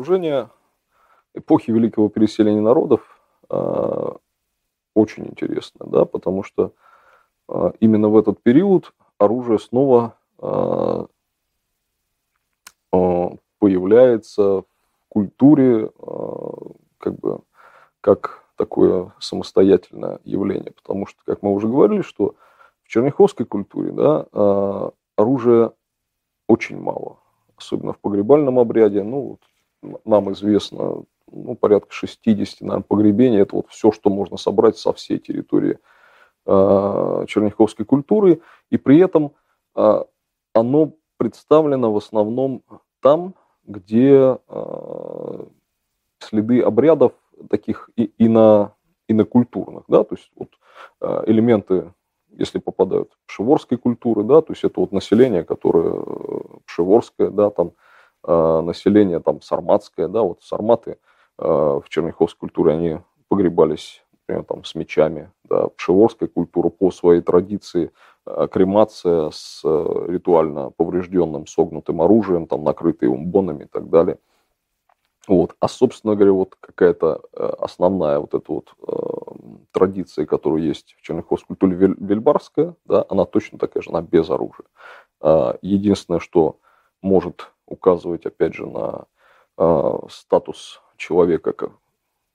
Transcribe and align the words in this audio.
вооружение 0.00 0.48
эпохи 1.34 1.70
великого 1.70 2.08
переселения 2.08 2.62
народов 2.62 3.20
э, 3.50 4.10
очень 4.94 5.26
интересно, 5.26 5.86
да, 5.86 6.06
потому 6.06 6.42
что 6.42 6.72
э, 7.48 7.72
именно 7.80 8.08
в 8.08 8.16
этот 8.16 8.42
период 8.42 8.94
оружие 9.18 9.58
снова 9.58 10.16
э, 10.38 11.06
появляется 13.58 14.42
в 14.42 14.64
культуре 15.10 15.90
как 16.98 17.14
бы 17.20 17.40
как 18.00 18.42
такое 18.56 19.12
самостоятельное 19.18 20.18
явление, 20.24 20.72
потому 20.72 21.06
что, 21.06 21.20
как 21.26 21.42
мы 21.42 21.52
уже 21.52 21.68
говорили, 21.68 22.00
что 22.00 22.36
в 22.82 22.88
черняховской 22.88 23.44
культуре 23.44 23.92
да, 23.92 24.92
оружия 25.16 25.72
очень 26.48 26.80
мало, 26.80 27.18
особенно 27.56 27.92
в 27.92 27.98
погребальном 27.98 28.58
обряде. 28.58 29.02
Ну, 29.02 29.20
вот, 29.20 29.40
нам 30.04 30.32
известно 30.32 31.04
ну, 31.32 31.54
порядка 31.54 31.92
60, 31.92 32.60
наверное, 32.62 32.82
погребений. 32.82 33.40
Это 33.40 33.56
вот 33.56 33.68
все, 33.68 33.92
что 33.92 34.10
можно 34.10 34.36
собрать 34.36 34.76
со 34.76 34.92
всей 34.92 35.18
территории 35.18 35.78
э, 36.46 37.24
черняховской 37.28 37.84
культуры. 37.84 38.40
И 38.70 38.76
при 38.76 38.98
этом 38.98 39.32
э, 39.76 40.04
оно 40.52 40.92
представлено 41.16 41.92
в 41.92 41.96
основном 41.96 42.62
там, 43.00 43.34
где 43.64 44.38
э, 44.48 45.44
следы 46.18 46.60
обрядов 46.60 47.12
таких 47.48 47.90
и, 47.96 48.12
ино, 48.18 48.74
инокультурных, 49.08 49.84
да, 49.88 50.04
то 50.04 50.14
есть 50.14 50.30
вот 50.36 50.50
элементы, 51.26 51.92
если 52.30 52.58
попадают 52.58 53.10
пшеворской 53.26 53.78
культуры, 53.78 54.22
да, 54.22 54.42
то 54.42 54.52
есть 54.52 54.64
это 54.64 54.80
вот 54.80 54.92
население, 54.92 55.42
которое 55.44 56.02
пшеворское, 56.66 57.30
да, 57.30 57.50
там 57.50 57.72
население 58.26 59.20
там 59.20 59.40
сарматское, 59.40 60.08
да, 60.08 60.22
вот 60.22 60.42
сарматы 60.42 60.98
в 61.38 61.84
черняховской 61.88 62.48
культуре, 62.48 62.72
они 62.72 63.00
погребались, 63.28 64.04
например, 64.12 64.44
там 64.44 64.64
с 64.64 64.74
мечами, 64.74 65.30
да, 65.44 65.68
пшеворская 65.68 66.28
культура 66.28 66.68
по 66.68 66.90
своей 66.90 67.22
традиции, 67.22 67.92
кремация 68.52 69.30
с 69.30 69.62
ритуально 69.64 70.70
поврежденным 70.70 71.46
согнутым 71.46 72.02
оружием, 72.02 72.46
там 72.46 72.62
накрытые 72.62 73.10
умбонами 73.10 73.64
и 73.64 73.68
так 73.68 73.88
далее– 73.88 74.18
вот. 75.28 75.54
А, 75.60 75.68
собственно 75.68 76.16
говоря, 76.16 76.32
вот 76.32 76.56
какая-то 76.58 77.22
основная 77.58 78.18
вот 78.18 78.34
эта 78.34 78.52
вот 78.52 78.74
э, 78.88 79.64
традиция, 79.70 80.26
которая 80.26 80.60
есть 80.62 80.96
в 80.98 81.02
черняховской 81.02 81.56
культуре 81.56 81.94
вельбарская, 81.98 82.74
да, 82.86 83.04
она 83.08 83.24
точно 83.26 83.58
такая 83.58 83.80
же, 83.82 83.90
она 83.90 84.02
без 84.02 84.28
оружия. 84.30 84.66
Единственное, 85.62 86.18
что 86.18 86.56
может 87.02 87.52
указывать, 87.70 88.26
опять 88.26 88.54
же, 88.54 88.66
на 88.66 89.06
э, 89.56 89.98
статус 90.10 90.82
человека 90.96 91.52
как, 91.52 91.72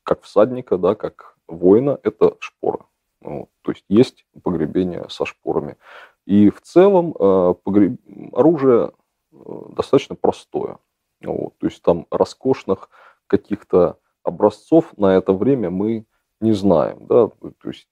как 0.03 0.23
всадника, 0.23 0.77
да, 0.77 0.95
как 0.95 1.37
воина, 1.47 1.99
это 2.01 2.35
шпора. 2.39 2.85
Вот. 3.21 3.49
То 3.61 3.71
есть 3.71 3.85
есть 3.89 4.25
погребение 4.43 5.05
со 5.09 5.25
шпорами. 5.25 5.77
И 6.25 6.49
в 6.49 6.61
целом 6.61 7.13
э, 7.19 7.53
погреб... 7.63 7.99
оружие 8.33 8.91
э, 9.31 9.37
достаточно 9.75 10.15
простое. 10.15 10.79
Вот, 11.23 11.57
то 11.57 11.67
есть 11.67 11.81
там 11.81 12.07
роскошных 12.11 12.89
каких-то 13.27 13.97
образцов 14.23 14.97
на 14.97 15.15
это 15.15 15.33
время 15.33 15.69
мы 15.69 16.05
не 16.41 16.51
знаем. 16.51 17.05
Да? 17.07 17.27
То 17.27 17.69
есть 17.69 17.87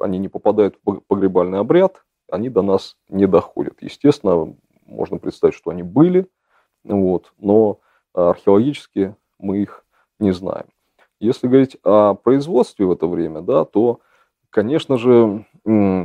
они 0.00 0.18
не 0.18 0.28
попадают 0.28 0.78
в 0.84 1.00
погребальный 1.00 1.60
обряд, 1.60 2.04
они 2.30 2.48
до 2.48 2.62
нас 2.62 2.96
не 3.08 3.26
доходят. 3.26 3.80
Естественно, 3.80 4.54
можно 4.86 5.18
представить, 5.18 5.54
что 5.54 5.70
они 5.70 5.82
были, 5.82 6.26
вот, 6.94 7.32
но 7.38 7.80
археологически 8.14 9.14
мы 9.38 9.58
их 9.58 9.84
не 10.18 10.32
знаем. 10.32 10.66
Если 11.20 11.46
говорить 11.46 11.76
о 11.84 12.14
производстве 12.14 12.86
в 12.86 12.92
это 12.92 13.06
время, 13.06 13.40
да, 13.42 13.64
то, 13.64 14.00
конечно 14.50 14.98
же, 14.98 15.46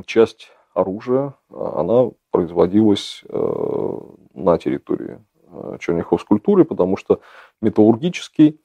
часть 0.06 0.50
оружия, 0.74 1.36
она 1.50 2.10
производилась 2.32 3.24
э, 3.30 4.00
на 4.34 4.58
территории 4.58 5.20
Э, 5.54 5.78
Черняховской 5.80 6.40
потому 6.40 6.98
что 6.98 7.20
металлургический, 7.62 8.60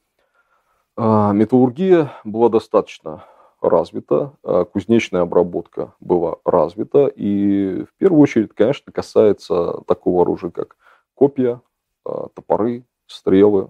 э, 0.97 1.31
металлургия 1.33 2.11
была 2.23 2.49
достаточно 2.49 3.25
развита, 3.61 4.31
кузнечная 4.71 5.23
обработка 5.23 5.93
была 5.99 6.37
развита, 6.45 7.07
и 7.07 7.83
в 7.83 7.93
первую 7.97 8.21
очередь, 8.21 8.53
конечно, 8.55 8.93
касается 8.93 9.81
такого 9.85 10.21
оружия, 10.21 10.49
как 10.49 10.77
копья, 11.13 11.59
топоры, 12.03 12.83
стрелы, 13.07 13.69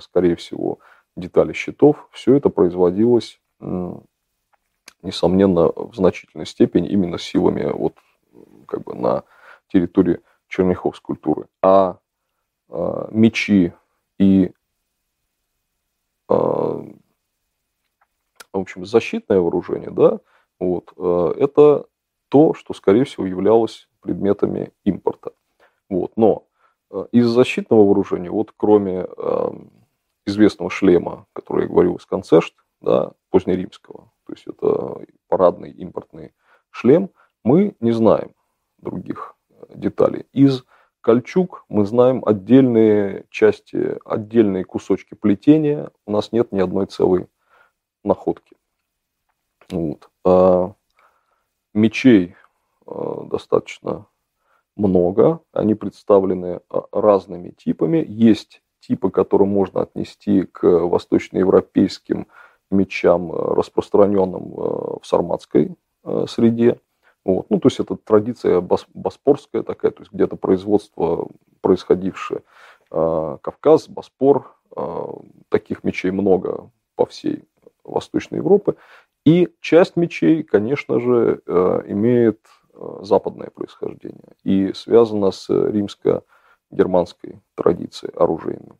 скорее 0.00 0.36
всего, 0.36 0.78
детали 1.16 1.52
щитов. 1.52 2.08
Все 2.10 2.34
это 2.34 2.48
производилось, 2.50 3.40
несомненно, 5.02 5.68
в 5.74 5.94
значительной 5.94 6.46
степени 6.46 6.88
именно 6.88 7.18
силами 7.18 7.70
вот, 7.70 7.94
как 8.66 8.82
бы 8.82 8.94
на 8.94 9.24
территории 9.68 10.20
Черняховской 10.48 11.16
культуры. 11.16 11.46
А 11.62 11.98
Э, 12.68 13.06
мечи 13.10 13.72
и 14.18 14.50
э, 16.28 16.34
в 16.34 16.94
общем, 18.52 18.84
защитное 18.84 19.38
вооружение, 19.38 19.90
да, 19.90 20.18
вот, 20.58 20.92
э, 20.96 21.34
это 21.38 21.86
то, 22.28 22.54
что, 22.54 22.74
скорее 22.74 23.04
всего, 23.04 23.24
являлось 23.24 23.88
предметами 24.00 24.72
импорта. 24.82 25.32
Вот. 25.88 26.16
Но 26.16 26.45
из 27.12 27.26
защитного 27.26 27.84
вооружения, 27.84 28.30
вот 28.30 28.52
кроме 28.56 29.06
известного 30.24 30.70
шлема, 30.70 31.26
который 31.32 31.62
я 31.62 31.68
говорил 31.68 31.96
из 31.96 32.06
концешт, 32.06 32.54
да, 32.80 33.12
позднеримского, 33.30 34.12
то 34.26 34.32
есть 34.32 34.46
это 34.46 35.04
парадный 35.28 35.70
импортный 35.70 36.32
шлем, 36.70 37.10
мы 37.44 37.74
не 37.80 37.92
знаем 37.92 38.32
других 38.78 39.36
деталей. 39.68 40.26
Из 40.32 40.64
Кольчуг, 41.00 41.64
мы 41.68 41.86
знаем 41.86 42.22
отдельные 42.26 43.26
части, 43.30 43.96
отдельные 44.04 44.64
кусочки 44.64 45.14
плетения. 45.14 45.92
У 46.04 46.10
нас 46.10 46.32
нет 46.32 46.50
ни 46.50 46.58
одной 46.58 46.86
целой 46.86 47.28
находки. 48.02 48.56
Вот. 49.70 50.10
А 50.24 50.74
мечей 51.72 52.34
а, 52.84 53.22
достаточно 53.24 54.06
много. 54.76 55.40
Они 55.52 55.74
представлены 55.74 56.60
а, 56.70 56.84
разными 56.92 57.50
типами. 57.50 58.04
Есть 58.06 58.62
типы, 58.80 59.10
которые 59.10 59.48
можно 59.48 59.82
отнести 59.82 60.42
к 60.44 60.62
восточноевропейским 60.62 62.26
мечам, 62.70 63.32
распространенным 63.32 64.50
в 64.54 65.00
сарматской 65.02 65.76
среде. 66.28 66.80
Вот. 67.24 67.46
Ну, 67.50 67.58
то 67.58 67.66
есть 67.66 67.80
это 67.80 67.96
традиция 67.96 68.60
бос, 68.60 68.86
боспорская 68.94 69.62
такая, 69.64 69.90
то 69.90 70.02
есть 70.02 70.12
где-то 70.12 70.36
производство 70.36 71.26
происходившее. 71.60 72.42
Э, 72.92 73.38
Кавказ, 73.42 73.88
Боспор, 73.88 74.54
э, 74.76 75.06
таких 75.48 75.82
мечей 75.82 76.12
много 76.12 76.70
по 76.94 77.04
всей 77.06 77.42
Восточной 77.82 78.36
Европе. 78.36 78.74
И 79.24 79.48
часть 79.60 79.96
мечей, 79.96 80.44
конечно 80.44 81.00
же, 81.00 81.40
э, 81.44 81.82
имеет 81.88 82.38
э, 82.38 82.65
западное 83.02 83.50
происхождение 83.50 84.34
и 84.44 84.72
связана 84.74 85.30
с 85.30 85.48
римско-германской 85.48 87.40
традицией 87.54 88.12
оружейной. 88.14 88.76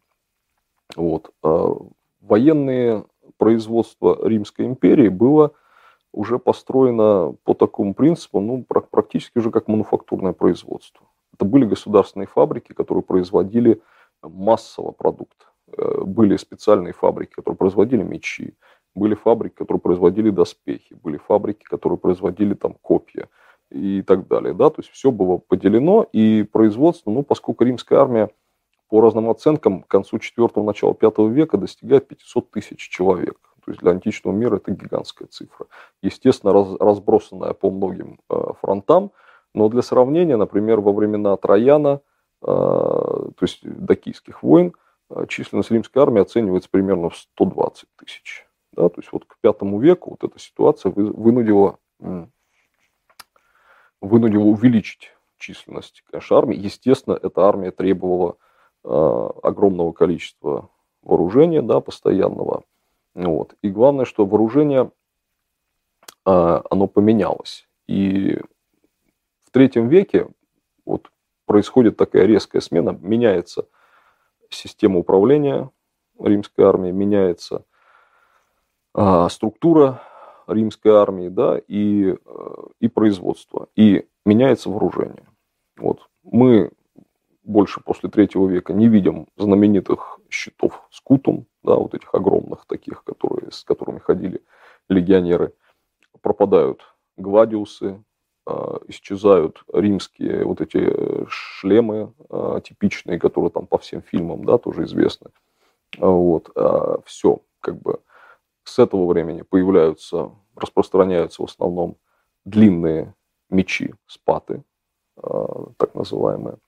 Вот. 0.97 1.31
Э, 1.43 1.75
военные 2.21 3.05
производства 3.37 4.19
Римской 4.27 4.67
империи 4.67 5.09
было– 5.09 5.53
уже 6.17 6.39
построена 6.39 7.35
по 7.45 7.55
такому 7.55 7.95
принципу, 7.95 8.41
ну, 8.41 8.65
практически 8.65 9.39
уже 9.39 9.51
как 9.51 9.69
мануфактурное 9.69 10.33
производство. 10.33 11.07
Это 11.35 11.45
были 11.45 11.67
государственные 11.67 12.27
фабрики, 12.27 12.73
которые 12.73 13.03
производили 13.03 13.83
массово 14.23 14.93
продукт. 14.93 15.37
Э, 15.77 16.03
были 16.05 16.39
специальные 16.39 16.95
фабрики, 16.95 17.33
которые 17.33 17.59
производили 17.59 18.03
мечи, 18.03 18.55
были 18.95 19.15
фабрики, 19.15 19.55
которые 19.57 19.79
производили 19.79 20.31
доспехи, 20.31 20.95
были 20.95 21.19
фабрики, 21.19 21.65
которые 21.65 21.99
производили 21.99 22.55
там 22.55 22.73
копья 22.81 23.29
и 23.71 24.03
так 24.03 24.29
далее. 24.29 24.55
Да? 24.55 24.71
То 24.71 24.81
есть 24.81 24.91
все 24.91 25.11
было 25.11 25.39
поделено, 25.39 26.07
и 26.13 26.43
производство, 26.43 27.11
ну, 27.11 27.23
поскольку 27.23 27.65
римская 27.65 27.99
армия 27.99 28.31
по 28.89 29.01
разным 29.01 29.29
оценкам 29.31 29.83
к 29.83 29.89
концу 29.89 30.19
4 30.19 30.49
начала 30.63 30.95
5 30.95 31.19
века 31.31 31.59
достигает 31.59 32.09
500 32.09 32.51
тысяч 32.51 32.89
человек. 32.89 33.39
То 33.65 33.73
есть 33.73 33.81
для 33.81 33.91
античного 33.91 34.33
мира 34.33 34.57
это 34.57 34.71
гигантская 34.71 35.27
цифра. 35.27 35.67
Естественно, 36.01 36.53
раз, 36.53 36.69
разбросанная 36.79 37.53
по 37.53 37.69
многим 37.71 38.21
э, 38.31 38.37
фронтам, 38.61 39.11
но 39.55 39.69
для 39.69 39.83
сравнения, 39.83 40.37
например, 40.37 40.81
во 40.81 40.93
времена 40.93 41.37
Трояна, 41.37 42.01
э, 42.43 42.47
то 42.47 43.35
есть 43.41 43.61
докийских 43.65 44.45
войн, 44.45 44.73
э, 45.11 45.27
численность 45.29 45.73
римской 45.73 46.01
армии 46.01 46.23
оценивается 46.23 46.69
примерно 46.71 47.11
в 47.11 47.17
120 47.17 47.89
тысяч. 47.97 48.47
Да, 48.73 48.89
то 48.89 49.01
есть 49.01 49.11
вот 49.11 49.25
к 49.25 49.37
пятому 49.41 49.81
веку 49.81 50.11
вот 50.11 50.23
эта 50.23 50.39
ситуация 50.39 50.93
вынудила, 50.93 51.79
вынудила 54.07 54.45
увеличить 54.45 55.13
численность 55.39 56.03
конечно, 56.11 56.39
армии. 56.39 56.57
Естественно, 56.57 57.19
эта 57.21 57.43
армия 57.43 57.71
требовала 57.71 58.37
огромного 58.83 59.93
количества 59.93 60.71
вооружения, 61.03 61.61
да, 61.63 61.81
постоянного. 61.81 62.63
Вот. 63.15 63.55
И 63.63 63.71
главное, 63.71 64.05
что 64.05 64.27
вооружение, 64.27 64.91
а, 66.25 66.63
оно 66.71 66.87
поменялось. 66.87 67.67
И 67.87 68.39
в 69.45 69.51
третьем 69.51 69.89
веке 69.89 70.29
вот 70.85 71.11
происходит 71.47 71.97
такая 71.97 72.27
резкая 72.27 72.61
смена, 72.61 72.91
меняется 73.01 73.67
система 74.51 74.99
управления 74.99 75.71
римской 76.19 76.65
армии, 76.65 76.91
меняется 76.91 77.65
а, 78.93 79.29
структура 79.29 80.03
римской 80.47 80.93
армии, 80.93 81.29
да, 81.29 81.59
и, 81.59 82.15
э, 82.15 82.17
и 82.81 82.89
производство, 82.89 83.69
и 83.77 84.07
меняется 84.25 84.71
вооружение. 84.71 85.27
Вот. 85.77 86.09
Мы 86.23 86.71
больше 87.43 87.81
после 87.81 88.11
третьего 88.11 88.49
века 88.49 88.73
не 88.73 88.89
видим 88.89 89.29
знаменитых 89.37 90.19
щитов 90.29 90.83
скутум, 90.91 91.47
да, 91.63 91.75
вот 91.75 91.95
этих 91.95 92.13
огромных 92.15 92.67
таких, 92.67 93.05
которые, 93.05 93.53
с 93.53 93.63
которыми 93.63 93.99
ходили 93.99 94.43
легионеры. 94.89 95.53
Пропадают 96.21 96.83
гладиусы, 97.17 98.03
э, 98.47 98.79
исчезают 98.89 99.63
римские 99.73 100.45
вот 100.45 100.61
эти 100.61 101.27
шлемы 101.29 102.13
э, 102.29 102.61
типичные, 102.65 103.19
которые 103.19 103.51
там 103.51 103.67
по 103.67 103.79
всем 103.79 104.03
фильмам, 104.03 104.45
да, 104.45 104.59
тоже 104.59 104.85
известны. 104.85 105.31
Вот. 105.99 106.51
А 106.57 107.01
все, 107.05 107.41
как 107.61 107.81
бы 107.81 108.01
с 108.69 108.79
этого 108.79 109.07
времени 109.07 109.43
появляются, 109.43 110.33
распространяются 110.57 111.43
в 111.43 111.47
основном 111.47 111.97
длинные 112.45 113.15
мечи, 113.49 113.95
спаты, 114.07 114.63
а, 115.17 115.71
так 115.77 115.95
называемые. 115.95 116.59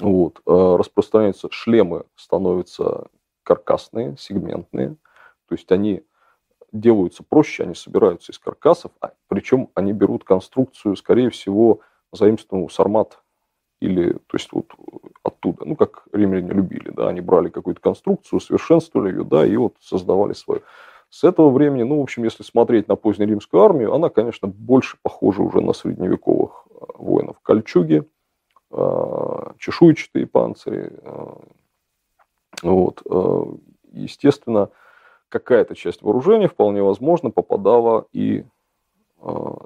Вот. 0.00 0.40
А 0.46 0.76
распространяются 0.76 1.48
шлемы, 1.50 2.04
становятся 2.16 3.08
каркасные, 3.44 4.16
сегментные. 4.18 4.96
То 5.46 5.54
есть 5.54 5.70
они 5.70 6.02
делаются 6.72 7.22
проще, 7.22 7.64
они 7.64 7.74
собираются 7.74 8.32
из 8.32 8.38
каркасов, 8.38 8.92
а, 9.00 9.12
причем 9.28 9.70
они 9.74 9.92
берут 9.92 10.24
конструкцию, 10.24 10.96
скорее 10.96 11.30
всего, 11.30 11.80
заимствованную 12.12 12.68
сармат 12.68 13.19
или, 13.80 14.12
то 14.12 14.34
есть 14.34 14.52
вот 14.52 14.66
оттуда, 15.22 15.64
ну, 15.64 15.76
как 15.76 16.04
римляне 16.12 16.52
любили, 16.52 16.90
да, 16.90 17.08
они 17.08 17.20
брали 17.20 17.48
какую-то 17.48 17.80
конструкцию, 17.80 18.40
совершенствовали 18.40 19.10
ее, 19.10 19.24
да, 19.24 19.44
и 19.46 19.56
вот 19.56 19.74
создавали 19.80 20.34
свою. 20.34 20.62
С 21.10 21.24
этого 21.24 21.50
времени, 21.50 21.82
ну, 21.82 21.98
в 21.98 22.02
общем, 22.02 22.22
если 22.22 22.44
смотреть 22.44 22.86
на 22.86 22.94
позднюю 22.94 23.30
римскую 23.30 23.64
армию, 23.64 23.92
она, 23.92 24.10
конечно, 24.10 24.46
больше 24.46 24.96
похожа 25.02 25.42
уже 25.42 25.60
на 25.60 25.72
средневековых 25.72 26.66
э, 26.70 26.84
воинов. 26.98 27.40
Кольчуги, 27.42 28.04
э, 28.70 29.52
чешуйчатые 29.58 30.26
панцири. 30.28 30.92
Э, 31.02 31.34
вот. 32.62 33.02
Естественно, 33.90 34.68
какая-то 35.30 35.74
часть 35.74 36.02
вооружения 36.02 36.46
вполне 36.46 36.82
возможно 36.82 37.30
попадала 37.30 38.06
и 38.12 38.44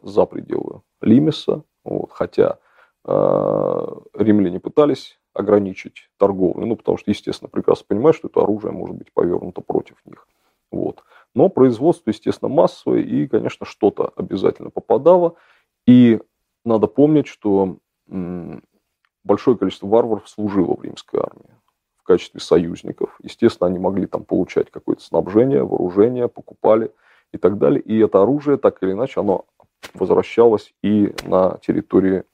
за 0.02 0.26
пределы 0.26 0.82
Лимеса, 1.00 1.62
вот, 1.82 2.12
хотя 2.12 2.58
римляне 3.06 4.60
пытались 4.60 5.18
ограничить 5.34 6.08
торговлю, 6.16 6.66
ну, 6.66 6.76
потому 6.76 6.96
что, 6.96 7.10
естественно, 7.10 7.48
прекрасно 7.48 7.84
понимают, 7.88 8.16
что 8.16 8.28
это 8.28 8.40
оружие 8.40 8.72
может 8.72 8.96
быть 8.96 9.12
повернуто 9.12 9.60
против 9.60 9.96
них. 10.06 10.26
Вот. 10.70 11.02
Но 11.34 11.48
производство, 11.48 12.10
естественно, 12.10 12.48
массовое, 12.48 13.00
и, 13.00 13.26
конечно, 13.26 13.66
что-то 13.66 14.12
обязательно 14.16 14.70
попадало. 14.70 15.34
И 15.86 16.20
надо 16.64 16.86
помнить, 16.86 17.26
что 17.26 17.76
большое 19.24 19.56
количество 19.56 19.86
варваров 19.86 20.28
служило 20.28 20.74
в 20.76 20.82
римской 20.82 21.20
армии 21.20 21.54
в 21.96 22.04
качестве 22.04 22.40
союзников. 22.40 23.18
Естественно, 23.22 23.68
они 23.68 23.78
могли 23.78 24.06
там 24.06 24.24
получать 24.24 24.70
какое-то 24.70 25.02
снабжение, 25.02 25.64
вооружение, 25.64 26.28
покупали 26.28 26.92
и 27.32 27.38
так 27.38 27.58
далее. 27.58 27.80
И 27.80 27.98
это 27.98 28.22
оружие, 28.22 28.56
так 28.56 28.82
или 28.82 28.92
иначе, 28.92 29.20
оно 29.20 29.46
возвращалось 29.94 30.74
и 30.82 31.14
на 31.24 31.58
территории 31.58 32.24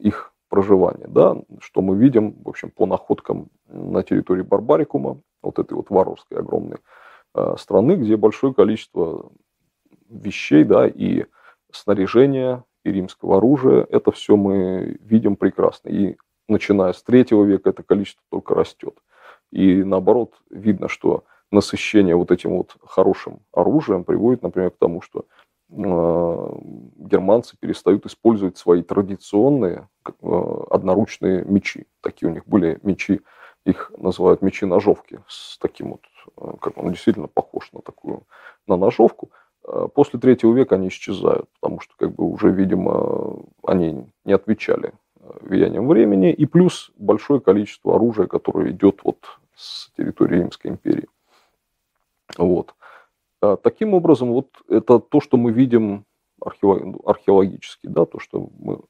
их 0.00 0.32
проживания. 0.48 1.06
Да? 1.08 1.36
Что 1.60 1.80
мы 1.80 1.96
видим, 1.96 2.34
в 2.44 2.48
общем, 2.48 2.70
по 2.70 2.86
находкам 2.86 3.48
на 3.68 4.02
территории 4.02 4.42
Барбарикума, 4.42 5.20
вот 5.42 5.58
этой 5.58 5.74
вот 5.74 5.90
варварской 5.90 6.38
огромной 6.38 6.78
Э, 7.34 7.54
страны, 7.58 7.92
где 7.92 8.16
большое 8.16 8.52
количество 8.52 9.30
вещей, 10.10 10.64
да, 10.64 10.86
и 10.86 11.24
снаряжения, 11.70 12.64
и 12.84 12.92
римского 12.92 13.38
оружия, 13.38 13.86
это 13.88 14.12
все 14.12 14.36
мы 14.36 14.98
видим 15.00 15.36
прекрасно. 15.36 15.88
И 15.88 16.16
начиная 16.46 16.92
с 16.92 17.02
третьего 17.02 17.44
века 17.44 17.70
это 17.70 17.82
количество 17.82 18.22
только 18.30 18.54
растет. 18.54 18.98
И 19.50 19.82
наоборот, 19.82 20.34
видно, 20.50 20.88
что 20.88 21.24
насыщение 21.50 22.16
вот 22.16 22.30
этим 22.30 22.50
вот 22.50 22.76
хорошим 22.84 23.40
оружием 23.52 24.04
приводит, 24.04 24.42
например, 24.42 24.70
к 24.72 24.78
тому, 24.78 25.00
что 25.00 25.20
э, 25.20 25.24
германцы 25.74 27.56
перестают 27.58 28.06
использовать 28.06 28.58
свои 28.58 28.82
традиционные 28.82 29.88
э, 30.06 30.54
одноручные 30.70 31.44
мечи. 31.44 31.86
Такие 32.00 32.30
у 32.30 32.34
них 32.34 32.46
были 32.46 32.78
мечи, 32.82 33.22
их 33.64 33.90
называют 33.96 34.42
мечи-ножовки 34.42 35.20
с 35.28 35.58
таким 35.58 35.92
вот 35.92 36.02
Э, 36.36 36.52
как 36.60 36.78
он 36.78 36.92
действительно 36.92 37.28
похож 37.28 37.70
на 37.72 37.80
такую, 37.80 38.24
на 38.66 38.76
ножовку. 38.76 39.30
Э, 39.64 39.88
после 39.92 40.18
третьего 40.18 40.52
века 40.54 40.76
они 40.76 40.88
исчезают, 40.88 41.48
потому 41.60 41.80
что, 41.80 41.94
как 41.96 42.14
бы, 42.14 42.24
уже, 42.24 42.50
видимо, 42.50 43.44
они 43.64 44.06
не 44.24 44.32
отвечали 44.32 44.92
э, 45.20 45.30
влиянием 45.40 45.88
времени, 45.88 46.32
и 46.32 46.46
плюс 46.46 46.90
большое 46.96 47.40
количество 47.40 47.96
оружия, 47.96 48.26
которое 48.26 48.70
идет 48.70 49.00
вот 49.04 49.18
с 49.54 49.90
территории 49.96 50.38
Римской 50.38 50.70
империи. 50.70 51.08
Вот. 52.38 52.74
Таким 53.62 53.94
образом, 53.94 54.32
вот 54.32 54.48
это 54.68 55.00
то, 55.00 55.20
что 55.20 55.36
мы 55.36 55.50
видим 55.50 56.04
археологически, 56.40 57.88
да, 57.88 58.04
то, 58.04 58.20
что 58.20 58.48
мы 58.58 58.80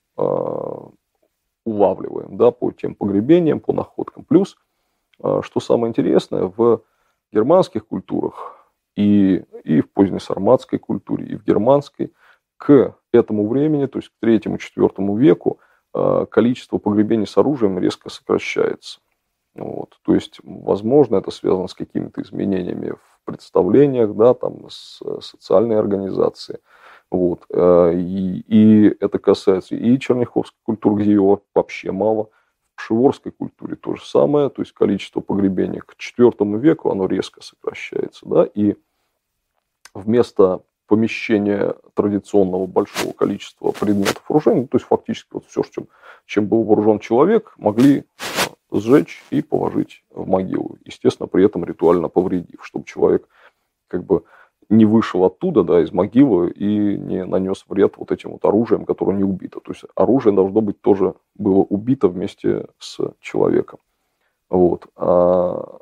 улавливаем 1.65 2.37
да, 2.37 2.51
по 2.51 2.71
тем 2.73 2.95
погребениям, 2.95 3.61
по 3.61 3.73
находкам. 3.73 4.25
Плюс, 4.25 4.59
что 5.19 5.61
самое 5.61 5.89
интересное, 5.91 6.53
в 6.55 6.83
германских 7.33 7.87
культурах 7.87 8.59
и, 8.95 9.43
и 9.65 9.81
в 9.81 9.91
позднесарматской 9.91 10.79
культуре, 10.79 11.27
и 11.29 11.37
в 11.37 11.45
германской, 11.45 12.13
к 12.59 12.95
этому 13.13 13.49
времени, 13.49 13.87
то 13.87 13.99
есть 13.99 14.11
к 14.11 14.13
третьему-четвертому 14.21 15.17
веку, 15.17 15.61
количество 16.31 16.79
погребений 16.79 17.27
с 17.27 17.39
оружием 17.39 17.79
резко 17.79 18.11
сокращается. 18.11 19.01
Вот. 19.55 19.99
То 20.03 20.15
есть, 20.15 20.41
возможно, 20.43 21.17
это 21.17 21.31
связано 21.31 21.69
с 21.69 21.75
какими-то 21.75 22.21
изменениями 22.23 22.91
в 22.91 23.12
представлениях, 23.25 24.15
да, 24.15 24.35
там, 24.35 24.69
с 24.69 25.01
социальной 25.21 25.79
организацией. 25.79 26.59
Вот. 27.11 27.45
Э, 27.51 27.93
и, 27.95 28.45
и 28.49 28.97
это 29.01 29.19
касается 29.19 29.75
и 29.75 29.99
черняховской 29.99 30.59
культуры, 30.65 31.03
где 31.03 31.13
его 31.13 31.43
вообще 31.55 31.93
мало– 31.93 32.29
пшеворской 32.83 33.33
культуре 33.33 33.77
то 33.77 33.95
же 33.95 34.05
самое, 34.05 34.49
то 34.49 34.63
есть 34.63 34.73
количество 34.73 35.21
погребений 35.21 35.81
к 35.81 35.95
IV 35.95 36.59
веку, 36.59 36.91
оно 36.91 37.07
резко 37.07 37.43
сокращается, 37.43 38.27
да, 38.27 38.45
и 38.45 38.75
вместо 39.95 40.63
помещения 40.89 41.75
традиционного 41.95 42.67
большого 42.67 43.13
количества 43.13 43.71
предметов 43.71 44.23
вооружения, 44.29 44.67
то 44.67 44.77
есть 44.77 44.87
фактически 44.87 45.29
вот 45.33 45.47
все, 45.47 45.63
чем, 45.63 45.87
чем 46.27 46.47
был 46.47 46.65
вооружен 46.65 46.99
человек, 46.99 47.55
могли 47.57 48.05
сжечь 48.73 49.23
и 49.31 49.43
положить 49.43 50.03
в 50.11 50.27
могилу. 50.27 50.79
Естественно, 50.85 51.27
при 51.27 51.45
этом 51.45 51.65
ритуально 51.65 52.09
повредив, 52.09 52.65
чтобы 52.65 52.85
человек 52.85 53.29
как 53.89 54.05
бы 54.05 54.25
не 54.69 54.87
вышел 54.87 55.25
оттуда, 55.25 55.63
да, 55.63 55.83
из 55.83 55.93
могилы 55.93 56.51
и 56.51 56.97
не 56.97 57.25
нанес 57.25 57.63
вред 57.69 57.95
вот 57.99 58.11
этим 58.11 58.31
вот 58.31 58.45
оружием, 58.45 58.87
которое 58.87 59.17
не 59.17 59.25
убито. 59.25 59.61
То 59.61 59.73
есть 59.73 59.85
оружие 59.95 60.35
должно 60.35 60.63
быть 60.63 60.81
тоже 60.81 61.15
было 61.35 61.59
убито 61.59 62.09
вместе 62.09 62.67
с 62.79 62.99
человеком. 63.21 63.79
Вот. 64.49 64.87
А 64.97 65.79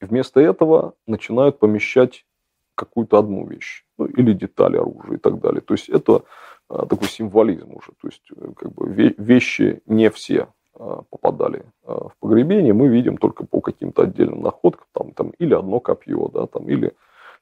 вместо 0.00 0.40
этого 0.40 0.94
начинают 1.06 1.58
помещать 1.58 2.26
какую-то 2.74 3.18
одну 3.18 3.46
вещь, 3.46 3.84
ну, 3.96 4.06
или 4.06 4.32
детали 4.32 4.76
оружия 4.76 5.14
и 5.14 5.18
так 5.18 5.40
далее. 5.40 5.62
То 5.62 5.74
есть 5.74 5.88
это 5.88 6.24
а, 6.68 6.86
такой 6.86 7.08
символизм 7.08 7.76
уже. 7.76 7.92
То 8.02 8.08
есть 8.08 8.24
э, 8.36 8.52
как 8.56 8.72
бы 8.72 8.88
вещи 9.16 9.80
не 9.86 10.10
все 10.10 10.48
попадали 10.74 11.64
а, 11.84 12.08
в 12.08 12.16
погребение, 12.18 12.72
мы 12.72 12.88
видим 12.88 13.16
только 13.16 13.44
по 13.46 13.60
каким-то 13.60 14.02
отдельным 14.02 14.42
находкам, 14.42 14.86
там, 14.92 15.12
там 15.12 15.30
или 15.38 15.54
одно 15.54 15.80
копье, 15.80 16.28
да, 16.28 16.46
там, 16.46 16.68
или 16.68 16.94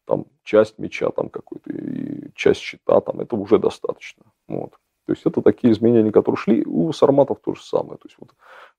там 0.04 0.26
часть 0.42 0.78
меча 0.78 1.10
там 1.10 1.28
какой-то 1.28 1.70
и 1.72 2.30
часть 2.34 2.60
щита 2.60 3.00
там, 3.00 3.20
это 3.20 3.36
уже 3.36 3.58
достаточно. 3.58 4.24
Вот. 4.48 4.72
То 5.06 5.12
есть 5.12 5.26
это 5.26 5.42
такие 5.42 5.72
изменения, 5.72 6.12
которые 6.12 6.36
шли. 6.36 6.64
У 6.64 6.92
сарматов 6.92 7.38
то 7.44 7.54
же 7.54 7.62
самое. 7.62 7.98
То 7.98 8.06
есть 8.06 8.16
вот 8.18 8.30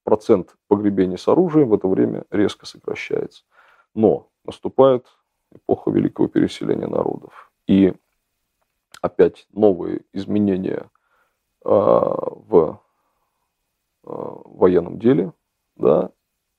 процент 0.03 0.55
погребений 0.67 1.17
с 1.17 1.27
оружием 1.27 1.69
в 1.69 1.73
это 1.73 1.87
время 1.87 2.23
резко 2.31 2.65
сокращается. 2.65 3.43
Но 3.93 4.29
наступает 4.45 5.05
эпоха 5.53 5.91
великого 5.91 6.27
переселения 6.27 6.87
народов. 6.87 7.51
И 7.67 7.93
опять 9.01 9.47
новые 9.51 10.01
изменения 10.13 10.89
э, 11.65 11.69
в 11.69 12.79
э, 14.03 14.09
военном 14.09 14.99
деле, 14.99 15.33
да, 15.75 16.11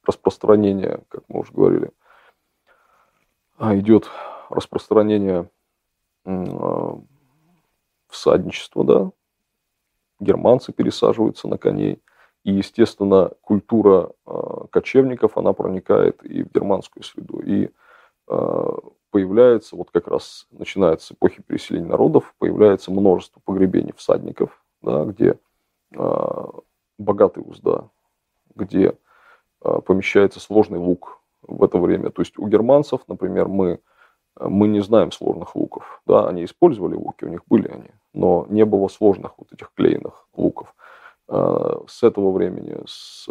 распространение, 0.05 1.03
как 1.09 1.25
мы 1.29 1.41
уже 1.41 1.53
говорили, 1.53 1.91
а, 3.57 3.77
идет 3.77 4.11
распространение 4.51 5.49
а, 6.25 7.01
всадничества, 8.09 8.85
да, 8.85 9.11
германцы 10.21 10.73
пересаживаются 10.73 11.49
на 11.49 11.59
коней, 11.59 12.03
и, 12.45 12.53
естественно, 12.53 13.33
культура 13.41 14.13
кочевников, 14.71 15.39
она 15.39 15.55
проникает 15.55 16.23
и 16.25 16.43
в 16.43 16.53
германскую 16.53 17.03
среду, 17.03 17.41
и 17.41 17.71
появляется, 19.11 19.77
вот 19.77 19.91
как 19.91 20.09
раз 20.09 20.47
начинается 20.51 21.15
эпохи 21.15 21.43
переселения 21.43 21.89
народов, 21.89 22.35
появляется 22.39 22.91
множество 22.91 23.41
погребений 23.41 23.95
всадников, 23.97 24.63
да, 24.83 25.05
где 25.05 25.39
богатая 26.99 27.43
узда, 27.43 27.91
где 28.55 28.97
помещается 29.61 30.41
сложный 30.41 30.79
лук, 30.79 31.21
в 31.47 31.63
это 31.63 31.79
время. 31.79 32.11
То 32.11 32.23
есть 32.23 32.39
у 32.39 32.47
германцев, 32.49 33.03
например, 33.07 33.49
мы, 33.49 33.81
мы 34.41 34.69
не 34.69 34.81
знаем 34.81 35.13
сложных 35.13 35.55
луков. 35.57 36.03
Да, 36.07 36.29
они 36.29 36.45
использовали 36.45 36.95
луки, 36.95 37.25
у 37.25 37.29
них 37.29 37.43
были 37.47 37.69
они, 37.69 37.91
но 38.13 38.47
не 38.49 38.65
было 38.65 38.89
сложных 38.89 39.33
вот 39.39 39.53
этих 39.53 39.73
клеенных 39.75 40.27
луков. 40.35 40.75
А, 41.29 41.83
с 41.87 42.03
этого 42.03 42.33
времени, 42.33 42.79
с 42.87 43.29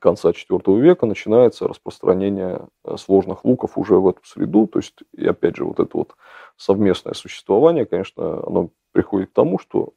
конца 0.00 0.30
IV 0.30 0.78
века 0.80 1.06
начинается 1.06 1.66
распространение 1.66 2.68
сложных 2.96 3.44
луков 3.44 3.78
уже 3.78 3.96
в 3.96 4.08
эту 4.08 4.24
среду. 4.24 4.66
То 4.66 4.80
есть, 4.80 4.98
и 5.12 5.26
опять 5.26 5.56
же, 5.56 5.64
вот 5.64 5.80
это 5.80 5.96
вот 5.96 6.14
совместное 6.56 7.14
существование, 7.14 7.86
конечно, 7.86 8.46
оно 8.46 8.70
приходит 8.92 9.30
к 9.30 9.34
тому, 9.34 9.58
что 9.58 9.94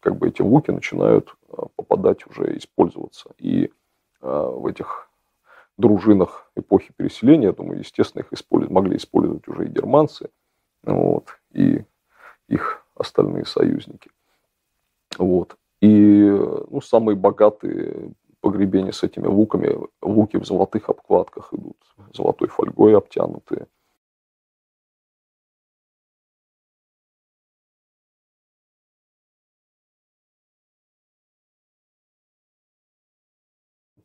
как 0.00 0.16
бы 0.16 0.28
эти 0.28 0.42
луки 0.42 0.70
начинают 0.70 1.34
э, 1.48 1.62
попадать 1.76 2.26
уже 2.26 2.56
использоваться. 2.56 3.30
И 3.38 3.70
в 4.20 4.66
этих 4.66 5.08
дружинах 5.76 6.50
эпохи 6.56 6.92
переселения, 6.96 7.46
я 7.46 7.52
думаю, 7.52 7.78
естественно, 7.78 8.22
их 8.22 8.32
использовать, 8.32 8.74
могли 8.74 8.96
использовать 8.96 9.46
уже 9.46 9.66
и 9.66 9.70
германцы, 9.70 10.30
вот, 10.82 11.28
и 11.52 11.84
их 12.48 12.84
остальные 12.96 13.46
союзники. 13.46 14.10
Вот. 15.18 15.56
И 15.80 16.28
ну, 16.70 16.80
самые 16.80 17.14
богатые 17.14 18.12
погребения 18.40 18.92
с 18.92 19.02
этими 19.02 19.26
луками, 19.26 19.78
луки 20.02 20.36
в 20.36 20.44
золотых 20.44 20.88
обкладках 20.88 21.52
идут, 21.54 21.76
золотой 22.12 22.48
фольгой 22.48 22.96
обтянутые. 22.96 23.66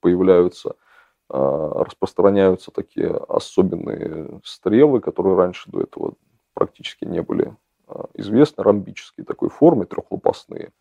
Появляются 0.03 0.75
а, 1.29 1.83
распространяются 1.86 2.72
такие 2.72 3.10
особенные 3.10 4.41
стрелы, 4.43 5.00
которые 5.00 5.38
раньше 5.38 5.72
до 5.72 5.81
этого 5.81 6.15
практически 6.53 7.05
не 7.05 7.22
были 7.22 7.55
а, 7.88 8.07
известны, 8.13 8.63
ромбические 8.63 9.25
такой 9.25 9.48
формы, 9.48 9.86
трехлопастные. 9.86 10.72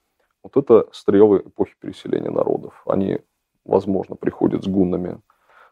Вот 0.43 0.57
это 0.57 0.89
стрелы 0.91 1.39
эпохи 1.39 1.75
переселения 1.79 2.31
народов. 2.31 2.83
Они, 2.87 3.21
возможно, 3.65 4.17
приходят 4.17 4.65
с 4.65 4.67
гуннами 4.67 5.21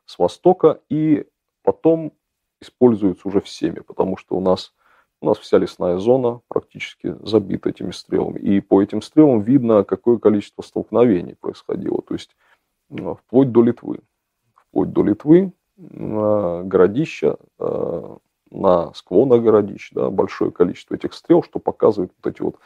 с 0.06 0.16
востока 0.18 0.80
и 0.88 1.26
потом 1.64 2.12
используются 2.60 3.26
уже 3.26 3.40
всеми, 3.40 3.80
потому 3.80 4.16
что 4.16 4.36
у 4.36 4.40
нас, 4.40 4.72
у 5.20 5.26
нас 5.26 5.38
вся 5.38 5.58
лесная 5.58 5.98
зона 5.98 6.40
практически 6.46 7.16
забита 7.26 7.70
этими 7.70 7.90
стрелами. 7.90 8.38
И 8.38 8.60
по 8.60 8.80
этим 8.80 9.02
стрелам 9.02 9.42
видно, 9.42 9.82
какое 9.82 10.18
количество 10.18 10.62
столкновений 10.62 11.34
происходило, 11.34 12.00
то 12.02 12.14
есть 12.14 12.36
вплоть 12.90 13.52
до 13.52 13.62
Литвы 13.62 14.00
вплоть 14.70 14.92
до 14.92 15.02
Литвы, 15.02 15.52
городища, 15.76 17.36
э, 17.58 18.16
на 18.50 18.92
склонах 18.94 19.42
городищ, 19.42 19.90
да, 19.92 20.10
большое 20.10 20.50
количество 20.50 20.94
этих 20.94 21.14
стрел, 21.14 21.42
что 21.42 21.58
показывает 21.58 22.12
вот 22.22 22.32
эти 22.32 22.42
вот 22.42 22.56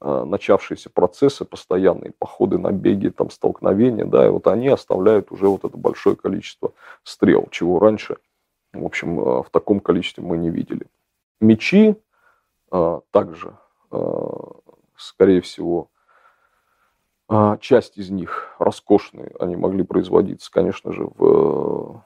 э, 0.00 0.24
начавшиеся 0.24 0.90
процессы, 0.90 1.44
постоянные 1.44 2.12
походы, 2.18 2.58
набеги, 2.58 3.08
там, 3.08 3.30
столкновения, 3.30 4.04
да, 4.04 4.26
и 4.26 4.30
вот 4.30 4.46
они 4.46 4.68
оставляют 4.68 5.30
уже 5.32 5.48
вот 5.48 5.64
это 5.64 5.76
большое 5.76 6.16
количество 6.16 6.72
стрел, 7.02 7.48
чего 7.50 7.78
раньше, 7.78 8.16
в 8.72 8.84
общем, 8.84 9.20
э, 9.20 9.42
в 9.42 9.50
таком 9.50 9.80
количестве 9.80 10.24
мы 10.24 10.38
не 10.38 10.50
видели. 10.50 10.86
Мечи 11.40 11.96
также, 13.10 13.56
скорее 14.96 15.40
всего, 15.42 15.90
часть 17.60 17.96
из 17.96 18.10
них 18.10 18.54
роскошные, 18.58 19.32
они 19.38 19.56
могли 19.56 19.82
производиться, 19.82 20.50
конечно 20.50 20.92
же, 20.92 21.08
в 21.16 22.04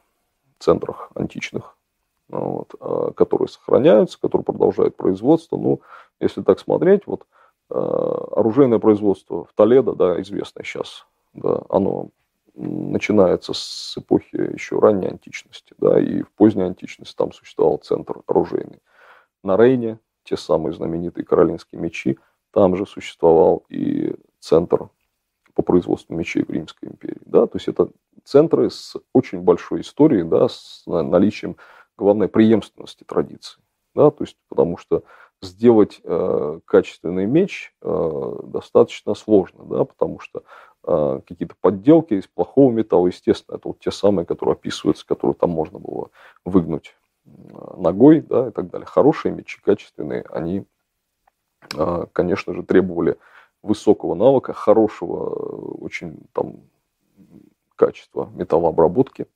центрах 0.58 1.10
античных, 1.14 1.76
вот, 2.28 2.74
а, 2.80 3.12
которые 3.12 3.48
сохраняются, 3.48 4.20
которые 4.20 4.44
продолжают 4.44 4.96
производство. 4.96 5.56
Ну, 5.56 5.80
если 6.20 6.42
так 6.42 6.60
смотреть, 6.60 7.06
вот 7.06 7.26
а, 7.70 8.28
оружейное 8.36 8.78
производство 8.78 9.44
в 9.44 9.52
Толедо, 9.54 9.94
да, 9.94 10.20
известное 10.20 10.64
сейчас, 10.64 11.06
да, 11.32 11.62
оно 11.68 12.08
начинается 12.54 13.52
с 13.54 13.96
эпохи 13.96 14.34
еще 14.54 14.78
ранней 14.78 15.08
античности, 15.08 15.74
да, 15.78 16.00
и 16.00 16.22
в 16.22 16.30
поздней 16.32 16.64
античности 16.64 17.16
там 17.16 17.32
существовал 17.32 17.78
центр 17.78 18.22
оружейный. 18.26 18.82
На 19.44 19.56
Рейне 19.56 19.98
те 20.24 20.36
самые 20.36 20.74
знаменитые 20.74 21.24
каролинские 21.24 21.80
мечи, 21.80 22.18
там 22.52 22.76
же 22.76 22.84
существовал 22.84 23.64
и 23.68 24.14
центр 24.40 24.88
по 25.58 25.62
производству 25.62 26.14
мечей 26.14 26.44
в 26.44 26.50
Римской 26.50 26.88
империи. 26.88 27.20
Да? 27.26 27.48
То 27.48 27.56
есть 27.56 27.66
это 27.66 27.88
центры 28.22 28.70
с 28.70 28.94
очень 29.12 29.40
большой 29.40 29.80
историей, 29.80 30.22
да, 30.22 30.48
с 30.48 30.84
наличием, 30.86 31.56
главной 31.96 32.28
преемственности 32.28 33.02
традиций. 33.02 33.60
Да? 33.92 34.12
То 34.12 34.22
есть, 34.22 34.36
потому 34.48 34.76
что 34.76 35.02
сделать 35.42 36.00
э, 36.04 36.60
качественный 36.64 37.26
меч 37.26 37.74
э, 37.82 38.36
достаточно 38.44 39.14
сложно, 39.14 39.64
да, 39.64 39.84
потому 39.84 40.20
что 40.20 40.44
э, 40.86 41.20
какие-то 41.26 41.56
подделки 41.60 42.14
из 42.14 42.28
плохого 42.28 42.70
металла, 42.70 43.08
естественно, 43.08 43.56
это 43.56 43.66
вот 43.66 43.80
те 43.80 43.90
самые, 43.90 44.26
которые 44.26 44.52
описываются, 44.52 45.04
которые 45.04 45.34
там 45.34 45.50
можно 45.50 45.80
было 45.80 46.10
выгнуть 46.44 46.94
э, 47.26 47.30
ногой, 47.76 48.20
да, 48.20 48.46
и 48.46 48.50
так 48.52 48.70
далее. 48.70 48.86
Хорошие 48.86 49.34
мечи, 49.34 49.60
качественные, 49.60 50.24
они, 50.30 50.64
э, 51.74 52.06
конечно 52.12 52.54
же, 52.54 52.62
требовали 52.62 53.18
высокого 53.68 54.14
навыка, 54.14 54.52
хорошего 54.52 55.76
очень 55.84 56.18
там 56.32 56.62
качества 57.76 58.30
металлообработки. 58.34 59.26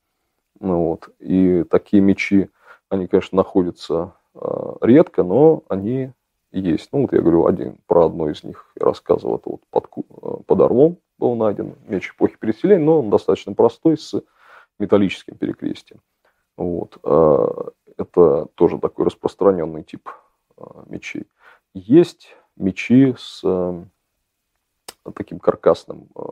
Ну, 0.59 0.85
вот. 0.89 1.11
И 1.19 1.65
такие 1.65 2.03
мечи, 2.03 2.51
они, 2.89 3.07
конечно, 3.07 3.37
находятся 3.37 4.15
э, 4.35 4.75
редко, 4.81 5.23
но 5.23 5.62
они 5.69 6.12
есть. 6.51 6.89
Ну, 6.93 7.03
вот 7.03 7.12
я 7.12 7.21
говорю 7.21 7.47
один, 7.47 7.79
про 7.87 8.07
одно 8.07 8.29
из 8.31 8.43
них 8.43 8.73
я 8.79 8.87
рассказывал, 8.87 9.37
это 9.37 9.51
вот 9.51 9.61
под, 9.71 9.87
э, 9.97 10.43
под 10.47 10.61
Орлом 10.61 10.99
был 11.19 11.35
найден 11.35 11.77
меч 11.87 12.11
эпохи 12.11 12.37
переселения, 12.39 12.85
но 12.85 13.01
он 13.01 13.11
достаточно 13.11 13.53
простой, 13.55 13.97
с 13.97 14.21
металлическим 14.79 15.37
перекрестием. 15.37 16.01
Вот. 16.57 16.99
Э, 17.05 17.49
это 17.99 18.47
тоже 18.55 18.79
такой 18.79 19.07
распространенный 19.07 19.83
тип 19.85 20.09
мечей. 20.87 21.27
Есть 21.75 22.35
мечи 22.57 23.15
с 23.19 23.43
таким 25.15 25.39
каркасным 25.39 26.09
э, 26.15 26.23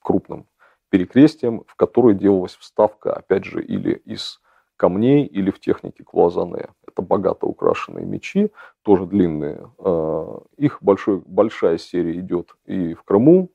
крупным 0.00 0.46
перекрестием, 0.88 1.64
в 1.66 1.76
который 1.76 2.14
делалась 2.14 2.56
вставка, 2.56 3.12
опять 3.12 3.44
же, 3.44 3.62
или 3.62 3.92
из 3.92 4.40
камней, 4.76 5.24
или 5.26 5.50
в 5.50 5.60
технике 5.60 6.02
клуазане. 6.04 6.70
Это 6.86 7.02
богато 7.02 7.46
украшенные 7.46 8.06
мечи, 8.06 8.50
тоже 8.82 9.06
длинные. 9.06 9.70
Э, 9.78 10.38
их 10.56 10.82
большой, 10.82 11.22
большая 11.24 11.78
серия 11.78 12.18
идет 12.18 12.56
и 12.64 12.94
в 12.94 13.02
Крыму, 13.02 13.50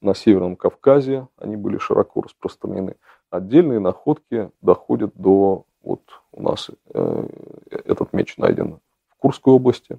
на 0.00 0.14
Северном 0.14 0.56
Кавказе 0.56 1.28
они 1.38 1.56
были 1.56 1.78
широко 1.78 2.20
распространены. 2.22 2.96
Отдельные 3.30 3.78
находки 3.78 4.50
доходят 4.60 5.12
до, 5.14 5.64
вот 5.82 6.02
у 6.32 6.42
нас 6.42 6.70
э, 6.92 7.28
этот 7.70 8.12
меч 8.12 8.36
найден 8.36 8.80
в 9.08 9.16
Курской 9.16 9.54
области, 9.54 9.98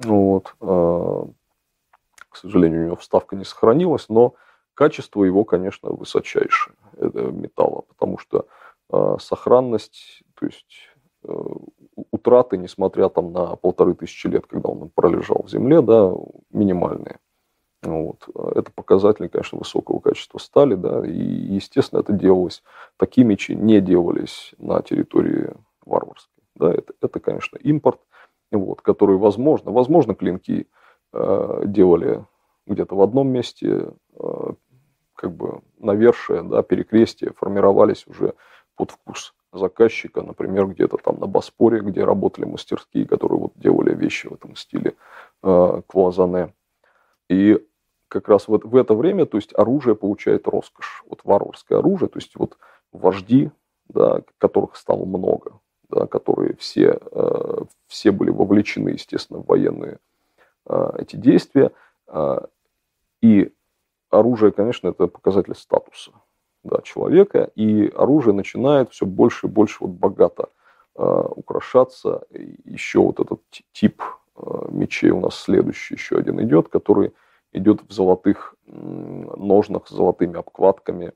вот, 0.00 0.54
к 2.30 2.36
сожалению, 2.36 2.82
у 2.82 2.86
него 2.86 2.96
вставка 2.96 3.36
не 3.36 3.44
сохранилась, 3.44 4.08
но 4.08 4.34
качество 4.74 5.24
его, 5.24 5.44
конечно, 5.44 5.90
высочайшее 5.90 6.74
металла, 6.96 7.82
потому 7.88 8.18
что 8.18 8.46
э, 8.90 9.16
сохранность, 9.20 10.22
то 10.38 10.46
есть 10.46 10.88
э, 11.24 11.32
утраты, 12.10 12.56
несмотря 12.56 13.08
там 13.08 13.32
на 13.32 13.56
полторы 13.56 13.94
тысячи 13.94 14.26
лет, 14.26 14.46
когда 14.46 14.70
он 14.70 14.90
пролежал 14.90 15.42
в 15.44 15.50
земле, 15.50 15.82
да, 15.82 16.12
минимальные. 16.50 17.18
Вот. 17.82 18.28
Это 18.56 18.70
показатель, 18.72 19.28
конечно, 19.28 19.58
высокого 19.58 20.00
качества 20.00 20.38
стали, 20.38 20.74
да, 20.74 21.06
и, 21.06 21.12
естественно, 21.12 22.00
это 22.00 22.12
делалось, 22.12 22.62
такие 22.98 23.26
мечи 23.26 23.54
не 23.54 23.80
делались 23.80 24.54
на 24.58 24.82
территории 24.82 25.54
варварской, 25.86 26.42
да, 26.56 26.72
это, 26.72 26.92
это 27.00 27.20
конечно, 27.20 27.56
импорт, 27.56 28.00
вот, 28.50 28.82
который, 28.82 29.16
возможно, 29.16 29.72
возможно, 29.72 30.14
клинки 30.14 30.68
делали 31.12 32.24
где-то 32.70 32.94
в 32.94 33.02
одном 33.02 33.28
месте, 33.28 33.92
э, 34.18 34.52
как 35.14 35.32
бы 35.32 35.60
навершие, 35.78 36.42
да, 36.42 36.62
перекрестие 36.62 37.32
формировались 37.32 38.06
уже 38.06 38.34
под 38.76 38.92
вкус 38.92 39.34
заказчика, 39.52 40.22
например, 40.22 40.66
где-то 40.68 40.96
там 40.96 41.18
на 41.18 41.26
Боспоре, 41.26 41.80
где 41.80 42.04
работали 42.04 42.44
мастерские, 42.44 43.06
которые 43.06 43.40
вот 43.40 43.52
делали 43.56 43.94
вещи 43.94 44.28
в 44.28 44.34
этом 44.34 44.54
стиле 44.54 44.94
э, 45.42 45.82
клуазане. 45.86 46.54
И 47.28 47.58
как 48.08 48.28
раз 48.28 48.48
вот 48.48 48.64
в 48.64 48.76
это 48.76 48.94
время, 48.94 49.26
то 49.26 49.36
есть 49.36 49.52
оружие 49.56 49.96
получает 49.96 50.46
роскошь, 50.48 51.04
вот 51.08 51.20
варварское 51.24 51.78
оружие, 51.78 52.08
то 52.08 52.18
есть 52.18 52.36
вот 52.36 52.56
вожди, 52.92 53.50
да, 53.88 54.22
которых 54.38 54.76
стало 54.76 55.04
много, 55.04 55.58
да, 55.88 56.06
которые 56.06 56.54
все, 56.56 57.00
э, 57.10 57.64
все 57.88 58.12
были 58.12 58.30
вовлечены, 58.30 58.90
естественно, 58.90 59.40
в 59.40 59.46
военные 59.46 59.94
э, 59.94 60.09
эти 60.98 61.16
действия. 61.16 61.72
Э, 62.08 62.40
и 63.22 63.52
оружие, 64.10 64.52
конечно, 64.52 64.88
это 64.88 65.06
показатель 65.06 65.54
статуса 65.54 66.12
да, 66.64 66.80
человека, 66.82 67.50
и 67.54 67.88
оружие 67.88 68.34
начинает 68.34 68.90
все 68.90 69.06
больше 69.06 69.46
и 69.46 69.50
больше 69.50 69.78
вот 69.80 69.90
богато 69.90 70.50
э, 70.96 71.02
украшаться. 71.36 72.24
еще 72.30 73.00
вот 73.00 73.20
этот 73.20 73.40
тип 73.72 74.02
э, 74.36 74.40
мечей 74.70 75.10
у 75.10 75.20
нас 75.20 75.36
следующий, 75.36 75.94
еще 75.94 76.18
один 76.18 76.40
идет, 76.42 76.68
который 76.68 77.12
идет 77.52 77.82
в 77.88 77.92
золотых 77.92 78.54
ножнах 78.66 79.88
с 79.88 79.90
золотыми 79.90 80.38
обкладками. 80.38 81.12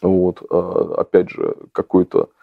Вот, 0.00 0.42
э, 0.42 0.94
опять 0.96 1.30
же, 1.30 1.56
какой-то 1.72 2.30
э, 2.30 2.39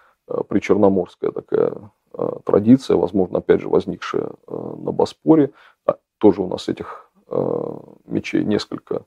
причерноморская 0.49 1.31
такая 1.31 1.73
э, 2.13 2.29
традиция, 2.43 2.97
возможно, 2.97 3.39
опять 3.39 3.61
же, 3.61 3.69
возникшая 3.69 4.29
э, 4.47 4.75
на 4.77 4.91
Боспоре. 4.91 5.51
А, 5.85 5.97
тоже 6.17 6.41
у 6.41 6.47
нас 6.47 6.67
этих 6.67 7.09
э, 7.27 7.77
мечей 8.05 8.43
несколько 8.43 9.05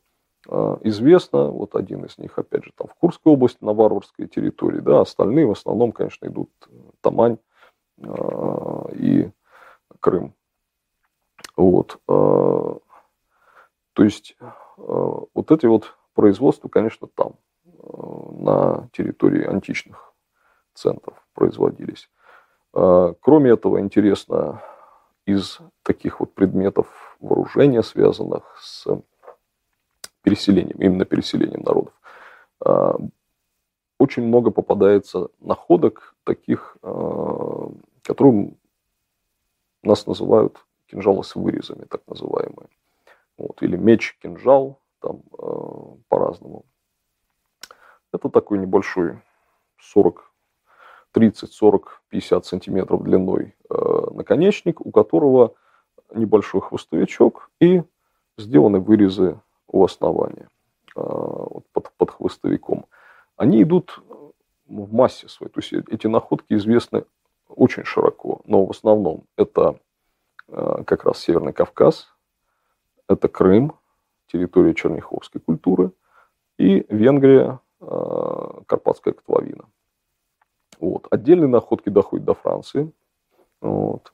известно. 0.82 1.50
Вот 1.50 1.76
один 1.76 2.06
из 2.06 2.16
них, 2.16 2.38
опять 2.38 2.64
же, 2.64 2.72
там 2.74 2.88
в 2.88 2.94
Курской 2.94 3.30
области, 3.30 3.62
на 3.62 3.74
варварской 3.74 4.26
территории. 4.26 4.80
Да, 4.80 5.02
остальные 5.02 5.46
в 5.46 5.50
основном, 5.50 5.92
конечно, 5.92 6.26
идут 6.26 6.50
э, 6.66 6.72
Тамань 7.02 7.36
и 8.94 9.30
Крым. 10.00 10.32
Вот. 11.56 12.00
То 12.06 12.80
есть 13.96 14.38
вот 14.78 15.50
эти 15.50 15.66
вот 15.66 15.94
производства, 16.14 16.68
конечно, 16.68 17.06
там, 17.14 17.34
на 17.64 18.88
территории 18.94 19.44
античных 19.44 20.09
центров 20.80 21.14
производились. 21.34 22.08
Кроме 22.72 23.50
этого, 23.50 23.80
интересно, 23.80 24.62
из 25.26 25.58
таких 25.82 26.20
вот 26.20 26.34
предметов 26.34 27.16
вооружения, 27.20 27.82
связанных 27.82 28.56
с 28.60 28.87
переселением, 30.22 30.78
именно 30.78 31.04
переселением 31.04 31.62
народов. 31.62 31.94
А, 32.64 32.96
очень 33.99 34.25
много 34.25 34.50
попадается 34.50 35.28
находок 35.40 36.14
таких, 36.25 36.76
а, 36.82 37.70
которые 38.02 38.52
нас 39.82 40.06
называют 40.06 40.64
кинжалы 40.87 41.25
с 41.25 41.34
вырезами, 41.34 41.84
так 41.84 42.02
называемые. 42.06 42.68
Вот, 43.38 43.62
или 43.62 43.76
меч-кинжал, 43.76 44.78
там 45.00 45.22
а, 45.38 45.96
по-разному. 46.08 46.64
Это 48.12 48.28
такой 48.28 48.58
небольшой 48.58 49.20
40, 49.78 50.29
30, 51.12 51.52
40, 51.52 52.02
50 52.08 52.46
сантиметров 52.46 53.02
длиной 53.02 53.54
наконечник, 53.68 54.80
у 54.80 54.90
которого 54.90 55.54
небольшой 56.14 56.60
хвостовичок 56.60 57.50
и 57.60 57.82
сделаны 58.36 58.80
вырезы 58.80 59.40
у 59.68 59.84
основания, 59.84 60.48
вот 60.94 61.64
под, 61.72 61.90
под 61.92 62.10
хвостовиком, 62.10 62.86
они 63.36 63.62
идут 63.62 64.00
в 64.66 64.92
массе 64.92 65.28
своей. 65.28 65.52
То 65.52 65.60
есть 65.60 65.73
эти 65.73 66.06
находки 66.06 66.54
известны 66.54 67.04
очень 67.49 67.84
широко, 67.84 68.40
но 68.44 68.64
в 68.64 68.70
основном 68.70 69.25
это 69.36 69.78
как 70.49 71.04
раз 71.04 71.18
Северный 71.20 71.52
Кавказ, 71.52 72.08
это 73.08 73.28
Крым, 73.28 73.73
территория 74.26 74.75
черняховской 74.75 75.40
культуры, 75.40 75.92
и 76.58 76.84
Венгрия, 76.88 77.60
Карпатская 77.78 79.14
котловина. 79.14 79.64
Вот. 80.80 81.06
Отдельные 81.10 81.49
находки 81.49 81.90
доходят 81.90 82.25
до 82.25 82.34
Франции. 82.34 82.90
Вот. 83.60 84.12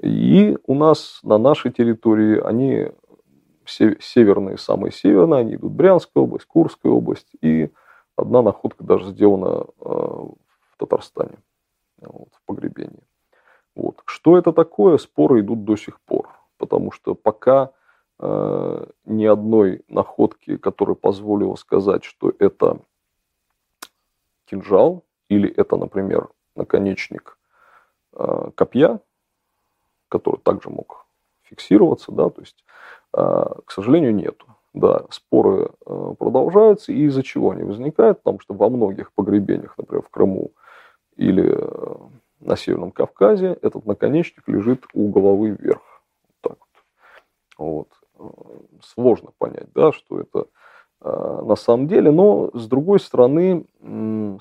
И 0.00 0.56
у 0.66 0.74
нас 0.74 1.20
на 1.22 1.38
нашей 1.38 1.72
территории 1.72 2.40
они 2.40 2.90
северные, 3.66 4.58
самые 4.58 4.92
северные, 4.92 5.40
они 5.40 5.54
идут 5.54 5.72
Брянская 5.72 6.22
область, 6.22 6.46
Курская 6.46 6.90
область, 6.90 7.28
и 7.40 7.70
одна 8.16 8.42
находка 8.42 8.84
даже 8.84 9.10
сделана 9.10 9.66
э, 9.80 9.84
в 9.84 10.76
Татарстане, 10.78 11.38
вот, 12.00 12.28
в 12.32 12.42
погребении. 12.46 13.02
Вот. 13.74 14.02
Что 14.04 14.36
это 14.36 14.52
такое, 14.52 14.98
споры 14.98 15.40
идут 15.40 15.64
до 15.64 15.76
сих 15.76 16.00
пор, 16.00 16.28
потому 16.58 16.90
что 16.90 17.14
пока 17.14 17.70
э, 18.18 18.86
ни 19.04 19.24
одной 19.24 19.84
находки, 19.88 20.56
которая 20.56 20.96
позволила 20.96 21.54
сказать, 21.54 22.04
что 22.04 22.32
это 22.38 22.80
кинжал 24.46 25.04
или 25.32 25.50
это, 25.50 25.76
например, 25.76 26.28
наконечник 26.56 27.38
э, 28.14 28.50
копья, 28.54 29.00
который 30.08 30.40
также 30.40 30.70
мог 30.70 31.06
фиксироваться, 31.44 32.12
да, 32.12 32.30
то 32.30 32.40
есть 32.40 32.64
а, 33.12 33.60
к 33.64 33.70
сожалению, 33.70 34.14
нету. 34.14 34.46
Да, 34.74 35.04
споры 35.10 35.70
э, 35.84 36.14
продолжаются, 36.18 36.92
и 36.92 37.02
из-за 37.02 37.22
чего 37.22 37.50
они 37.50 37.62
возникают? 37.62 38.22
Потому 38.22 38.40
что 38.40 38.54
во 38.54 38.70
многих 38.70 39.12
погребениях, 39.12 39.76
например, 39.76 40.02
в 40.02 40.08
Крыму 40.08 40.52
или 41.16 41.44
э, 41.46 41.94
на 42.40 42.56
Северном 42.56 42.90
Кавказе, 42.90 43.58
этот 43.60 43.84
наконечник 43.84 44.48
лежит 44.48 44.86
у 44.94 45.10
головы 45.10 45.50
вверх. 45.50 45.82
Вот 46.22 46.36
так 46.40 46.58
вот. 47.58 47.88
вот. 48.18 48.32
Э, 48.34 48.78
сложно 48.82 49.32
понять, 49.36 49.68
да, 49.74 49.92
что 49.92 50.20
это 50.20 50.46
на 51.04 51.56
самом 51.56 51.88
деле, 51.88 52.10
но 52.10 52.50
с 52.54 52.66
другой 52.68 53.00
стороны, 53.00 53.66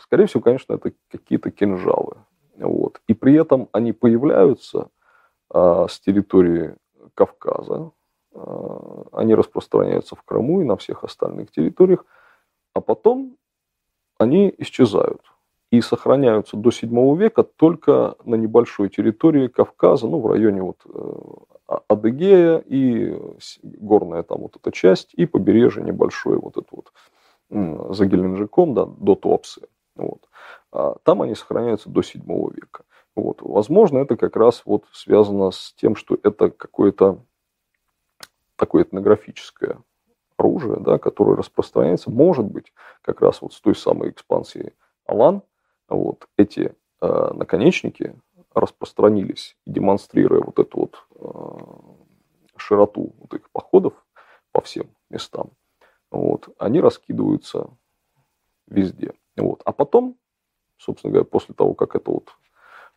скорее 0.01 0.27
всего, 0.27 0.41
конечно, 0.41 0.73
это 0.73 0.91
какие-то 1.09 1.49
кинжалы. 1.49 2.17
Вот. 2.57 3.01
И 3.07 3.13
при 3.13 3.33
этом 3.33 3.67
они 3.71 3.93
появляются 3.93 4.89
с 5.51 5.99
территории 5.99 6.75
Кавказа, 7.15 7.91
Э, 8.33 9.03
они 9.11 9.35
распространяются 9.35 10.15
в 10.15 10.23
Крыму 10.23 10.61
и 10.61 10.65
на 10.65 10.77
всех 10.77 11.03
остальных 11.03 11.51
территориях, 11.51 12.05
а 12.73 12.81
потом 12.81 13.37
они 14.17 14.53
исчезают 14.57 15.21
и 15.71 15.81
сохраняются 15.81 16.57
до 16.57 16.71
7 16.71 17.17
века 17.17 17.43
только 17.43 18.15
на 18.23 18.35
небольшой 18.35 18.89
территории 18.89 19.47
Кавказа, 19.47 20.07
ну, 20.07 20.19
в 20.19 20.27
районе 20.27 20.61
вот 20.61 20.77
э, 20.85 21.13
Адыгея 21.87 22.57
и 22.57 23.17
горная 23.63 24.23
там 24.23 24.39
вот 24.41 24.55
эта 24.55 24.71
часть, 24.71 25.13
и 25.13 25.25
побережье 25.25 25.83
небольшое 25.83 26.37
вот 26.39 26.57
это 26.57 26.67
вот 26.71 26.91
за 27.93 28.05
Геленджиком, 28.05 28.73
да, 28.73 28.85
до 28.85 29.15
Туапсе. 29.15 29.61
Вот. 29.95 30.29
А 30.71 30.95
там 31.03 31.21
они 31.21 31.35
сохраняются 31.35 31.89
до 31.89 32.01
7 32.01 32.21
века. 32.53 32.83
Вот. 33.15 33.41
Возможно, 33.41 33.99
это 33.99 34.15
как 34.15 34.35
раз 34.35 34.63
вот 34.65 34.85
связано 34.93 35.51
с 35.51 35.73
тем, 35.73 35.95
что 35.95 36.17
это 36.23 36.49
какое-то 36.49 37.19
такое 38.55 38.83
этнографическое 38.83 39.79
оружие, 40.37 40.77
да, 40.79 40.97
которое 40.97 41.35
распространяется, 41.35 42.09
может 42.09 42.45
быть, 42.45 42.73
как 43.01 43.21
раз 43.21 43.41
вот 43.41 43.53
с 43.53 43.61
той 43.61 43.75
самой 43.75 44.11
экспансии 44.11 44.73
Алан, 45.05 45.41
вот, 45.89 46.27
эти 46.37 46.73
э, 47.01 47.31
наконечники 47.33 48.15
распространились, 48.53 49.57
демонстрируя 49.65 50.41
вот 50.41 50.59
эту 50.59 50.79
вот 50.79 51.05
э, 51.10 51.10
широту 52.57 53.13
вот 53.17 53.33
этих 53.33 53.49
походов 53.51 53.93
по 54.51 54.61
всем 54.61 54.89
местам, 55.09 55.51
вот, 56.09 56.49
они 56.57 56.81
раскидываются 56.81 57.69
везде. 58.67 59.13
Вот. 59.37 59.61
А 59.65 59.71
потом, 59.71 60.17
собственно 60.77 61.11
говоря, 61.11 61.25
после 61.25 61.55
того, 61.55 61.73
как 61.73 61.95
это 61.95 62.11
вот 62.11 62.35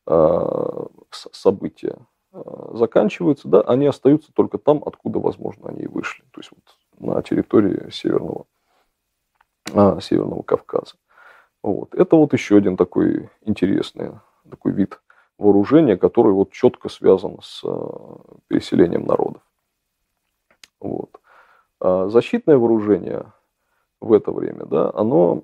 э, 0.06 0.86
событие 1.10 2.06
Э, 2.34 2.70
заканчиваются, 2.72 3.46
да, 3.46 3.60
они 3.60 3.86
остаются 3.86 4.32
только 4.32 4.58
там, 4.58 4.82
откуда, 4.84 5.20
возможно, 5.20 5.68
они 5.68 5.82
и 5.82 5.86
вышли. 5.86 6.24
То 6.32 6.40
есть 6.40 6.50
вот 6.50 7.08
на 7.14 7.22
территории 7.22 7.90
Северного, 7.90 8.46
Северного 10.00 10.42
Кавказа. 10.42 10.96
Вот. 11.62 11.94
Это 11.94 12.16
вот 12.16 12.32
еще 12.32 12.56
один 12.56 12.76
такой 12.76 13.30
интересный 13.42 14.18
такой 14.50 14.72
вид 14.72 15.00
вооружения, 15.38 15.96
который 15.96 16.32
вот 16.32 16.52
четко 16.52 16.88
связан 16.88 17.38
с 17.42 17.62
э, 17.64 17.86
переселением 18.48 19.04
народов. 19.04 19.42
Вот. 20.80 21.20
А 21.80 22.08
защитное 22.08 22.56
вооружение 22.56 23.32
в 24.00 24.12
это 24.12 24.32
время, 24.32 24.66
да, 24.66 24.90
оно 24.94 25.42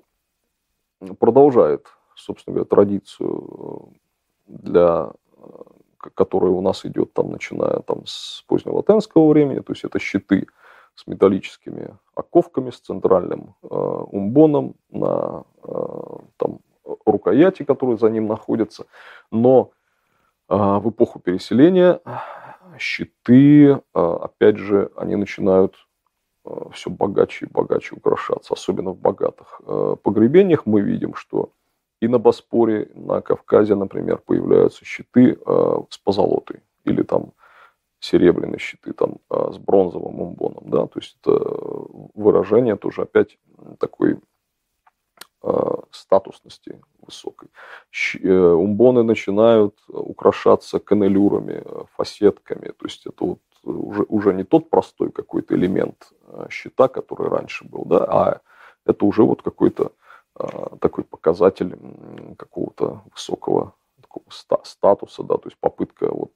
продолжает, 1.19 1.87
собственно 2.15 2.55
говоря, 2.55 2.69
традицию 2.69 3.89
для 4.47 5.11
которая 6.15 6.51
у 6.51 6.61
нас 6.61 6.85
идет 6.85 7.13
там, 7.13 7.31
начиная 7.31 7.79
там, 7.81 8.05
с 8.05 8.43
позднего 8.47 8.77
латинского 8.77 9.29
времени, 9.29 9.59
то 9.59 9.71
есть 9.71 9.83
это 9.83 9.99
щиты 9.99 10.47
с 10.95 11.07
металлическими 11.07 11.95
оковками, 12.15 12.71
с 12.71 12.79
центральным 12.79 13.55
э, 13.63 13.67
умбоном 13.67 14.75
на 14.89 15.43
э, 15.63 15.73
там, 16.37 16.59
рукояти, 17.05 17.63
которые 17.63 17.97
за 17.97 18.09
ним 18.09 18.27
находятся. 18.27 18.85
Но 19.31 19.71
в 20.57 20.89
эпоху 20.89 21.19
переселения 21.19 22.01
щиты, 22.77 23.79
опять 23.93 24.57
же, 24.57 24.91
они 24.95 25.15
начинают 25.15 25.75
все 26.73 26.89
богаче 26.89 27.45
и 27.45 27.49
богаче 27.49 27.95
украшаться, 27.95 28.53
особенно 28.53 28.91
в 28.91 28.99
богатых 28.99 29.61
погребениях 30.03 30.65
мы 30.65 30.81
видим, 30.81 31.15
что 31.15 31.53
и 32.01 32.07
на 32.07 32.17
Боспоре, 32.17 32.89
на 32.95 33.21
Кавказе, 33.21 33.75
например, 33.75 34.17
появляются 34.17 34.83
щиты 34.83 35.37
с 35.89 35.97
позолотой 35.99 36.61
или 36.83 37.03
там 37.03 37.33
серебряные 38.01 38.59
щиты 38.59 38.93
там, 38.93 39.19
а, 39.29 39.51
с 39.53 39.57
бронзовым 39.57 40.19
умбоном. 40.19 40.69
Да? 40.69 40.87
То 40.87 40.99
есть 40.99 41.17
это 41.21 41.39
выражение 42.13 42.75
тоже 42.75 43.03
опять 43.03 43.37
такой 43.79 44.13
а, 44.13 44.17
статусности 45.91 46.79
высокой. 47.01 47.49
Э, 48.21 48.51
умбоны 48.51 49.03
начинают 49.03 49.75
украшаться 49.87 50.79
канелюрами, 50.79 51.63
фасетками. 51.95 52.67
То 52.67 52.85
есть 52.85 53.05
это 53.07 53.25
вот 53.25 53.39
уже, 53.63 54.03
уже 54.07 54.33
не 54.33 54.43
тот 54.43 54.69
простой 54.69 55.11
какой-то 55.11 55.55
элемент 55.55 56.13
а, 56.27 56.47
щита, 56.49 56.87
который 56.87 57.29
раньше 57.29 57.65
был, 57.65 57.85
да, 57.85 58.05
а 58.05 58.41
это 58.85 59.05
уже 59.05 59.23
вот 59.23 59.41
какой-то 59.41 59.91
такой 60.79 61.03
показатель 61.03 61.77
какого-то 62.37 63.01
высокого 63.13 63.73
такого 64.01 64.23
статуса, 64.63 65.23
да, 65.23 65.35
то 65.35 65.49
есть 65.49 65.57
попытка 65.59 66.09
вот 66.09 66.31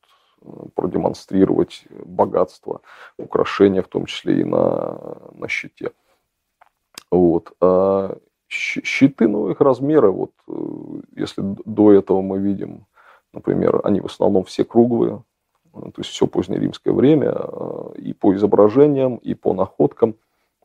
продемонстрировать 0.76 1.86
богатство, 1.90 2.82
украшения, 3.18 3.82
в 3.82 3.88
том 3.88 4.06
числе 4.06 4.42
и 4.42 4.44
на, 4.44 5.18
на 5.32 5.48
щите. 5.48 5.92
Вот. 7.10 7.54
Щиты, 8.56 9.26
их 9.26 9.62
размеры, 9.62 10.12
вот, 10.12 10.32
э, 10.48 10.54
если 11.16 11.44
до 11.66 11.92
этого 11.92 12.22
мы 12.22 12.40
видим, 12.40 12.86
например, 13.34 13.82
они 13.84 14.02
в 14.02 14.06
основном 14.06 14.44
все 14.44 14.64
круглые, 14.64 15.24
э, 15.74 15.80
то 15.80 15.94
есть 15.98 16.10
все 16.10 16.28
позднеримское 16.28 16.94
время, 16.94 17.34
э, 17.36 17.94
и 17.98 18.14
по 18.14 18.34
изображениям, 18.34 19.18
и 19.18 19.34
по 19.34 19.54
находкам. 19.54 20.16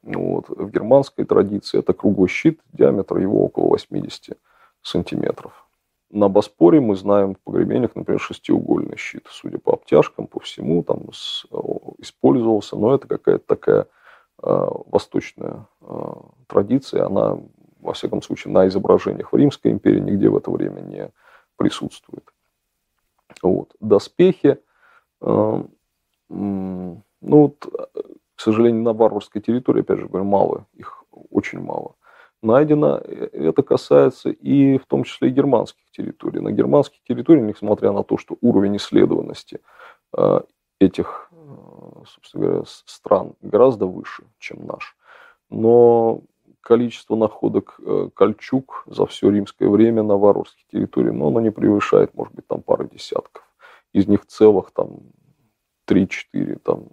Вот. 0.03 0.48
В 0.48 0.70
германской 0.70 1.24
традиции 1.24 1.79
это 1.79 1.92
круглый 1.92 2.29
щит, 2.29 2.61
диаметр 2.72 3.18
его 3.18 3.44
около 3.44 3.68
80 3.68 4.38
сантиметров. 4.83 5.66
На 6.11 6.29
Боспоре 6.29 6.81
мы 6.81 6.96
знаем 6.96 7.35
в 7.35 7.38
погребениях, 7.40 7.94
например, 7.94 8.20
шестиугольный 8.20 8.96
щит. 8.96 9.26
Судя 9.31 9.59
по 9.59 9.74
обтяжкам, 9.74 10.26
по 10.26 10.40
всему, 10.40 10.83
там 10.83 11.11
использовался. 11.98 12.76
Но 12.76 12.94
это 12.94 13.07
какая-то 13.07 13.44
такая 13.46 13.87
восточная 14.42 15.66
традиция. 16.48 17.07
Она, 17.07 17.38
во 17.81 17.93
всяком 17.93 18.23
случае, 18.23 18.53
на 18.53 18.66
изображениях 18.66 19.33
в 19.33 19.37
Римской 19.37 19.71
империи 19.71 20.01
нигде 20.01 20.29
в 20.29 20.37
это 20.37 20.51
время 20.51 20.81
не 20.81 21.11
присутствует. 21.57 22.25
Вот. 23.43 23.75
Доспехи. 23.81 24.59
Э, 25.21 25.62
ну 26.29 27.03
вот, 27.21 27.66
к 28.37 28.40
сожалению, 28.40 28.83
на 28.83 28.93
варварской 28.93 29.43
территории, 29.43 29.81
опять 29.81 29.99
же 29.99 30.07
говорю, 30.07 30.25
мало. 30.25 30.66
Их 30.75 31.05
очень 31.31 31.61
мало 31.61 31.95
найдено. 32.43 32.97
Это 32.97 33.62
касается 33.62 34.31
и 34.31 34.79
в 34.79 34.87
том 34.87 35.05
числе 35.05 35.29
и 35.29 35.33
германских 35.33 35.90
территорий. 35.90 36.40
На 36.40 36.53
германских 36.53 37.03
территориях, 37.05 37.47
несмотря 37.47 37.93
на 37.93 38.03
то, 38.03 38.16
что 38.16 38.37
уровень 38.40 38.77
исследованности 38.77 39.61
э, 40.16 40.40
этих, 40.79 41.31
э, 41.33 42.03
собственно 42.07 42.47
говоря, 42.47 42.62
стран 42.66 43.35
гораздо 43.43 43.87
выше, 43.87 44.25
чем 44.38 44.66
наш, 44.66 44.97
но 45.51 46.23
количество 46.61 47.16
находок 47.16 47.77
э, 47.79 48.09
кольчуг 48.14 48.85
за 48.87 49.07
все 49.07 49.31
римское 49.31 49.68
время 49.68 50.03
на 50.03 50.16
варварских 50.16 50.66
территориях, 50.68 51.14
но 51.14 51.29
оно 51.29 51.40
не 51.40 51.51
превышает, 51.51 52.14
может 52.14 52.35
быть, 52.35 52.46
там 52.46 52.62
пары 52.62 52.88
десятков. 52.88 53.44
Из 53.92 54.07
них 54.07 54.27
целых 54.27 54.70
там 54.70 55.01
3-4 55.88 56.61
там 56.62 56.85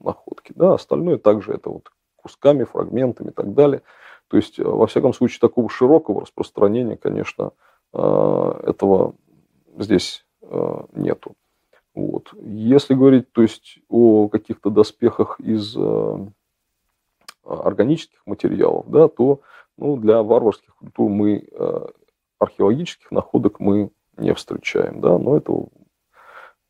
находки. 0.00 0.52
Да, 0.54 0.74
остальное 0.74 1.18
также 1.18 1.52
это 1.52 1.70
вот 1.70 1.90
кусками, 2.16 2.64
фрагментами 2.64 3.28
и 3.28 3.32
так 3.32 3.54
далее– 3.54 3.82
то 4.28 4.36
есть, 4.36 4.58
э, 4.58 4.64
во 4.64 4.86
всяком 4.86 5.12
случае, 5.12 5.40
такого 5.40 5.68
широкого 5.68 6.22
распространения, 6.22 6.96
конечно, 6.96 7.52
э, 7.92 8.60
этого 8.66 9.14
здесь 9.78 10.24
нету. 10.92 11.36
Вот. 11.94 12.34
Если 12.42 12.92
говорить 12.92 13.32
то 13.32 13.40
есть, 13.40 13.78
о 13.88 14.28
каких-то 14.28 14.68
доспехах 14.68 15.40
из 15.40 15.74
органических 17.46 18.20
материалов, 18.26 18.88
да, 18.88 19.08
то 19.08 19.40
ну, 19.76 19.96
для 19.96 20.22
варварских 20.22 20.74
культур 20.76 21.10
мы 21.10 21.48
археологических 22.38 23.10
находок 23.10 23.60
мы 23.60 23.90
не 24.16 24.34
встречаем. 24.34 25.00
Да, 25.00 25.18
но 25.18 25.36
это, 25.36 25.52
в 25.52 25.68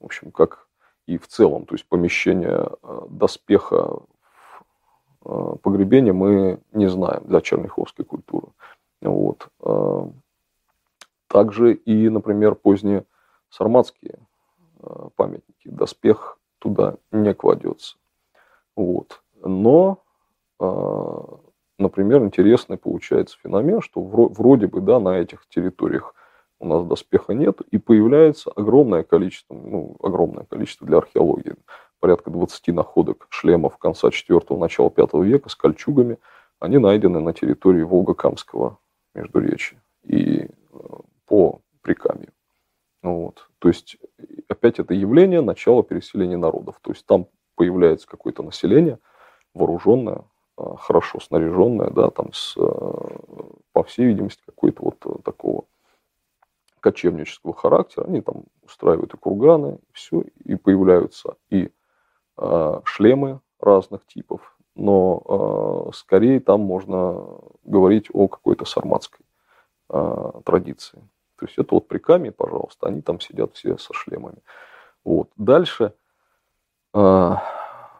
общем, 0.00 0.30
как 0.30 0.68
и 1.06 1.18
в 1.18 1.28
целом, 1.28 1.66
то 1.66 1.74
есть 1.74 1.86
помещение 1.86 2.70
доспеха 3.08 4.00
Э, 5.24 5.56
погребения 5.62 6.12
мы 6.12 6.60
не 6.72 6.88
знаем 6.88 7.24
для 7.24 7.40
черняховской 7.40 8.04
культуры. 8.04 8.48
Вот. 9.00 9.48
Также 11.26 11.74
и, 11.74 12.08
например, 12.08 12.54
поздние 12.54 13.04
сарматские 13.50 14.18
памятники. 15.16 15.68
Доспех 15.68 16.38
туда 16.58 16.96
не 17.10 17.34
кладется. 17.34 17.96
Вот. 18.76 19.22
Но, 19.42 19.98
например, 21.78 22.22
интересный 22.22 22.76
получается 22.76 23.38
феномен, 23.42 23.80
что 23.80 24.00
вроде 24.00 24.66
бы 24.66 24.80
да, 24.80 25.00
на 25.00 25.18
этих 25.18 25.46
территориях 25.48 26.14
у 26.58 26.66
нас 26.66 26.84
доспеха 26.84 27.34
нет, 27.34 27.60
и 27.70 27.78
появляется 27.78 28.50
огромное 28.50 29.02
количество, 29.02 29.54
ну, 29.54 29.96
огромное 30.02 30.44
количество 30.44 30.86
для 30.86 30.98
археологии 30.98 31.54
порядка 32.04 32.28
20 32.28 32.68
находок 32.68 33.26
шлемов 33.30 33.78
конца 33.78 34.08
4-го, 34.08 34.58
начала 34.58 34.90
5 34.90 35.14
века 35.24 35.48
с 35.48 35.54
кольчугами. 35.56 36.18
Они 36.60 36.76
найдены 36.76 37.18
на 37.20 37.32
территории 37.32 37.80
Волгокамского 37.80 38.76
междуречия 39.14 39.82
и 40.02 40.40
э, 40.42 40.48
по 41.24 41.62
Прикамью. 41.80 42.28
Вот. 43.02 43.48
То 43.58 43.68
есть, 43.68 43.96
опять 44.48 44.78
это 44.80 44.92
явление 44.92 45.40
начала 45.40 45.82
переселения 45.82 46.36
народов. 46.36 46.78
То 46.82 46.90
есть, 46.90 47.06
там 47.06 47.26
появляется 47.54 48.06
какое-то 48.06 48.42
население, 48.42 48.98
вооруженное, 49.54 50.24
хорошо 50.56 51.20
снаряженное, 51.20 51.90
да, 51.90 52.10
там 52.10 52.32
с, 52.32 52.54
э, 52.56 52.60
по 53.72 53.82
всей 53.84 54.06
видимости, 54.06 54.42
какой-то 54.46 54.84
вот 54.84 55.24
такого 55.24 55.64
кочевнического 56.80 57.54
характера. 57.54 58.04
Они 58.04 58.20
там 58.20 58.44
устраивают 58.62 59.14
и 59.14 59.16
курганы, 59.16 59.78
и 59.88 59.92
все, 59.92 60.22
и 60.44 60.54
появляются 60.54 61.36
и 61.50 61.70
Э, 62.36 62.80
шлемы 62.84 63.40
разных 63.60 64.04
типов, 64.06 64.56
но 64.74 65.86
э, 65.86 65.92
скорее 65.94 66.40
там 66.40 66.62
можно 66.62 67.24
говорить 67.62 68.08
о 68.12 68.26
какой-то 68.26 68.64
сарматской 68.64 69.24
э, 69.90 70.32
традиции. 70.44 70.98
То 71.36 71.46
есть 71.46 71.58
это 71.58 71.76
вот 71.76 71.86
при 71.86 71.98
Каме, 71.98 72.32
пожалуйста, 72.32 72.88
они 72.88 73.02
там 73.02 73.20
сидят 73.20 73.54
все 73.54 73.78
со 73.78 73.92
шлемами. 73.94 74.38
Вот. 75.04 75.30
Дальше, 75.36 75.94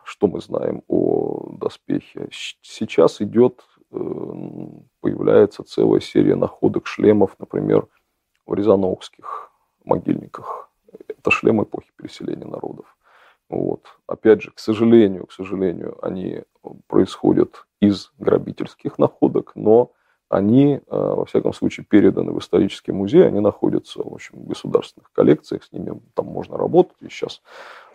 что 0.04 0.26
мы 0.26 0.40
знаем 0.40 0.82
о 0.88 1.56
доспехе? 1.58 2.28
Сейчас 2.30 3.20
идет, 3.20 3.64
появляется 5.00 5.62
целая 5.64 6.00
серия 6.00 6.36
находок 6.36 6.86
шлемов, 6.86 7.36
например, 7.38 7.86
в 8.46 8.54
Рязановских 8.54 9.50
могильниках. 9.84 10.70
Это 11.08 11.30
шлемы 11.30 11.64
эпохи 11.64 11.90
переселения 11.96 12.46
народов. 12.46 12.96
Вот. 13.48 13.86
Опять 14.06 14.42
же, 14.42 14.50
к 14.50 14.58
сожалению, 14.58 15.26
к 15.26 15.32
сожалению, 15.32 15.98
они 16.02 16.44
происходят 16.86 17.66
из 17.80 18.12
грабительских 18.18 18.98
находок, 18.98 19.52
но 19.54 19.92
они, 20.28 20.76
э, 20.76 20.80
во 20.88 21.24
всяком 21.24 21.52
случае, 21.52 21.86
переданы 21.86 22.32
в 22.32 22.38
исторический 22.38 22.92
музей, 22.92 23.26
они 23.26 23.40
находятся 23.40 24.02
в 24.02 24.12
общем, 24.12 24.40
в 24.40 24.48
государственных 24.48 25.10
коллекциях, 25.12 25.64
с 25.64 25.72
ними 25.72 26.00
там 26.14 26.26
можно 26.26 26.56
работать, 26.56 26.96
и 27.00 27.08
сейчас 27.08 27.42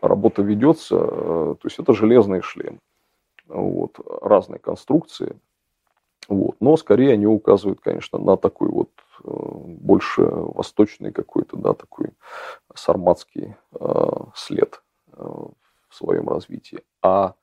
работа 0.02 0.42
ведется, 0.42 0.96
э, 0.96 1.56
то 1.60 1.66
есть 1.66 1.80
это 1.80 1.94
железные 1.94 2.42
шлемы, 2.42 2.80
вот, 3.48 4.00
разные 4.22 4.60
конструкции, 4.60 5.38
вот, 6.28 6.56
но 6.60 6.78
скорее 6.78 7.14
они 7.14 7.26
указывают, 7.26 7.82
конечно, 7.82 8.20
на 8.20 8.38
такой 8.38 8.70
вот 8.70 8.92
э, 9.24 9.30
больше 9.30 10.22
восточный 10.22 11.12
какой-то, 11.12 11.58
да, 11.58 11.74
такой 11.74 12.12
сарматский 12.74 13.56
след 14.36 14.82
в 15.12 15.96
своем 15.96 16.30
развитии. 16.30 16.80
А 17.02 17.34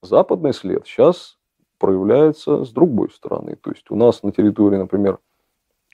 западный 0.00 0.54
след 0.54 0.86
сейчас 0.86 1.38
проявляется 1.84 2.64
с 2.64 2.70
другой 2.70 3.10
стороны. 3.10 3.56
То 3.56 3.70
есть 3.70 3.90
у 3.90 3.94
нас 3.94 4.22
на 4.22 4.32
территории, 4.32 4.78
например, 4.78 5.18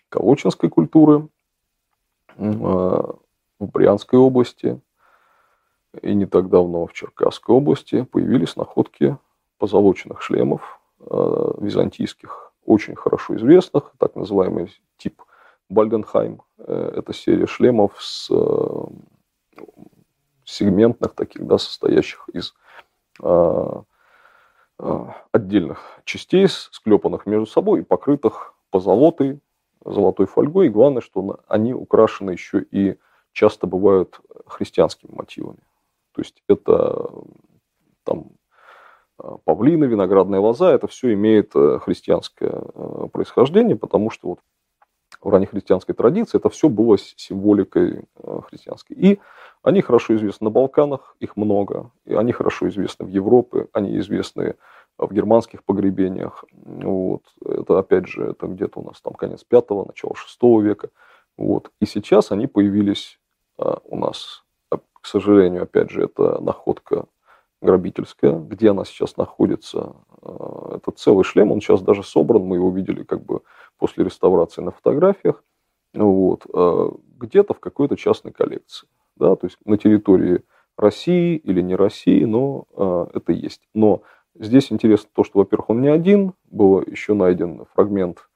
Колочинской 0.09 0.71
культуры, 0.71 1.27
э, 2.37 2.45
в 2.45 3.17
Брянской 3.59 4.17
области 4.17 4.81
и 6.01 6.15
не 6.15 6.27
так 6.27 6.49
давно 6.49 6.87
в 6.87 6.93
Черкасской 6.93 7.57
области 7.57 8.03
появились 8.05 8.55
находки 8.55 9.17
позолоченных 9.59 10.23
шлемов 10.23 10.81
э, 11.01 11.53
византийских, 11.59 12.53
очень 12.65 12.95
хорошо 12.95 13.35
известных, 13.35 13.93
так 13.99 14.15
называемый 14.15 14.73
тип 14.97 15.21
Бальденхайм. 15.69 16.41
Это 16.57 17.13
серия 17.13 17.49
шлемов 17.49 18.01
с 18.01 18.31
сегментных 20.45 21.15
таких, 21.15 21.45
да, 21.49 21.59
состоящих 21.59 22.29
из 22.33 22.55
отдельных 25.33 26.01
частей, 26.05 26.49
склепанных 26.49 27.27
между 27.27 27.47
собой 27.47 27.81
и 27.81 27.85
покрытых 27.85 28.55
позолотой, 28.71 29.41
золотой 29.85 30.27
фольгой. 30.27 30.67
И 30.67 30.71
главное, 30.71 31.03
что 31.03 31.41
они 31.49 31.75
украшены 31.75 32.31
еще 32.33 32.63
и 32.63 32.97
часто 33.33 33.67
бывают 33.67 34.21
христианскими 34.47 35.15
мотивами. 35.15 35.61
То 36.13 36.21
есть 36.21 36.43
это 36.49 37.11
там 38.05 38.33
павлины, 39.45 39.85
виноградная 39.85 40.41
лоза, 40.41 40.73
это 40.73 40.87
все 40.89 41.13
имеет 41.13 41.55
э, 41.55 41.79
христианское 41.81 42.51
э, 42.51 43.09
происхождение, 43.13 43.77
потому 43.77 44.11
что 44.11 44.29
вот 44.29 44.41
в 45.21 45.29
раннехристианской 45.29 45.95
традиции 45.95 46.39
это 46.39 46.49
все 46.49 46.69
было 46.69 46.97
символикой 46.99 48.05
э, 48.17 48.41
христианской. 48.49 48.97
И 48.97 49.21
они 49.63 49.83
хорошо 49.83 50.17
известны 50.17 50.47
на 50.47 50.51
Балканах, 50.51 51.17
их 51.21 51.37
много, 51.37 51.91
и 52.07 52.15
они 52.15 52.33
хорошо 52.33 52.69
известны 52.69 53.05
в 53.05 53.11
Европе, 53.11 53.69
они 53.73 53.99
известны 53.99 54.57
в 54.97 55.13
германских 55.13 55.65
погребениях. 55.65 56.45
Вот. 56.53 57.23
Это, 57.45 57.79
опять 57.79 58.07
же, 58.07 58.31
это 58.31 58.47
где-то 58.47 58.81
у 58.81 58.85
нас 58.85 59.01
там 59.01 59.15
конец 59.15 59.45
пятого, 59.45 59.85
начало 59.87 60.15
шестого 60.15 60.61
века. 60.61 60.91
Вот. 61.37 61.71
И 61.81 61.87
сейчас 61.87 62.33
они 62.33 62.47
появились 62.47 63.19
а, 63.59 63.79
у 63.85 63.97
нас. 63.97 64.45
К 64.71 65.07
сожалению, 65.07 65.63
опять 65.63 65.91
же, 65.91 66.05
это 66.05 66.41
находка 66.43 67.07
грабительская. 67.63 68.39
Где 68.39 68.71
она 68.71 68.85
сейчас 68.85 69.17
находится? 69.17 69.97
А, 70.23 70.77
это 70.77 70.91
целый 70.93 71.25
шлем, 71.25 71.53
он 71.53 71.61
сейчас 71.61 71.83
даже 71.83 72.03
собран, 72.03 72.43
мы 72.43 72.57
его 72.57 72.71
видели 72.71 73.03
как 73.03 73.25
бы 73.25 73.41
после 73.81 74.05
реставрации 74.05 74.63
на 74.63 74.71
фотографиях. 74.71 75.43
Вот. 75.95 76.47
А, 76.55 76.93
где-то 77.19 77.55
в 77.55 77.61
какой-то 77.61 77.97
частной 77.97 78.33
коллекции. 78.33 78.87
Да? 79.17 79.35
То 79.35 79.49
есть 79.49 79.59
на 79.65 79.77
территории 79.77 80.43
России 80.79 81.37
или 81.37 81.61
не 81.61 81.75
России, 81.75 82.25
но 82.25 83.09
это 83.13 83.33
есть. 83.33 83.61
Но 83.75 84.03
Здесь 84.35 84.71
интересно 84.73 85.11
то, 85.13 85.25
что, 85.25 85.41
во-первых, 85.41 85.71
он 85.71 85.83
не 85.83 85.89
один, 85.89 86.35
был 86.45 86.81
еще 86.83 87.15
найден 87.15 87.65
фрагмент 87.75 88.29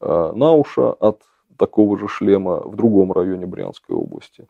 э, 0.00 0.32
Науша 0.34 0.92
от 0.92 1.22
такого 1.58 1.98
же 1.98 2.08
шлема 2.08 2.60
в 2.60 2.76
другом 2.76 3.12
районе 3.12 3.46
Брянской 3.46 3.96
области. 3.96 4.46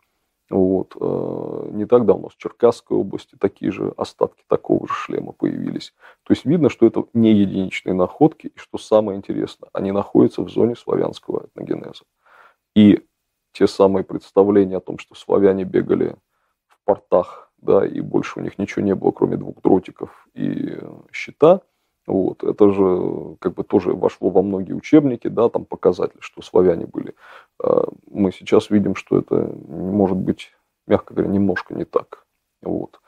Вот. 0.51 0.95
Э, 0.99 1.69
не 1.71 1.85
так 1.85 2.05
давно 2.05 2.29
в 2.29 2.37
Черкасской 2.37 2.97
области 2.97 3.35
такие 3.39 3.71
же 3.71 3.93
остатки 3.95 4.43
такого 4.47 4.85
же 4.87 4.93
шлема 4.93 5.31
появились. 5.31 5.93
То 6.23 6.33
есть 6.33 6.45
видно, 6.45 6.69
что 6.69 6.85
это 6.85 7.05
не 7.13 7.31
единичные 7.31 7.93
находки, 7.93 8.47
и 8.47 8.57
что 8.57 8.77
самое 8.77 9.17
интересное, 9.17 9.69
они 9.73 9.91
находятся 9.91 10.41
в 10.41 10.49
зоне 10.49 10.75
славянского 10.75 11.45
этногенеза. 11.47 12.03
И 12.75 13.01
те 13.53 13.65
самые 13.65 14.03
представления 14.03 14.77
о 14.77 14.81
том, 14.81 14.97
что 14.97 15.15
славяне 15.15 15.63
бегали 15.63 16.15
в 16.67 16.77
портах 16.83 17.51
да, 17.61 17.85
и 17.85 18.01
больше 18.01 18.39
у 18.39 18.41
них 18.41 18.57
ничего 18.57 18.83
не 18.83 18.95
было, 18.95 19.11
кроме 19.11 19.37
двух 19.37 19.61
дротиков 19.61 20.27
и 20.33 20.77
щита. 21.11 21.61
Вот, 22.11 22.43
это 22.43 22.73
же 22.73 23.37
как 23.39 23.53
бы 23.53 23.63
тоже 23.63 23.93
вошло 23.93 24.29
во 24.29 24.41
многие 24.41 24.73
учебники, 24.73 25.29
да, 25.29 25.47
там 25.47 25.63
показатели, 25.63 26.19
что 26.19 26.41
славяне 26.41 26.85
были. 26.85 27.15
А 27.63 27.87
мы 28.11 28.33
сейчас 28.33 28.69
видим, 28.69 28.95
что 28.95 29.19
это 29.19 29.35
может 29.69 30.17
быть, 30.17 30.51
мягко 30.87 31.13
говоря, 31.13 31.31
немножко 31.31 31.73
не 31.73 31.85
так. 31.85 32.25
Вот. 32.61 32.99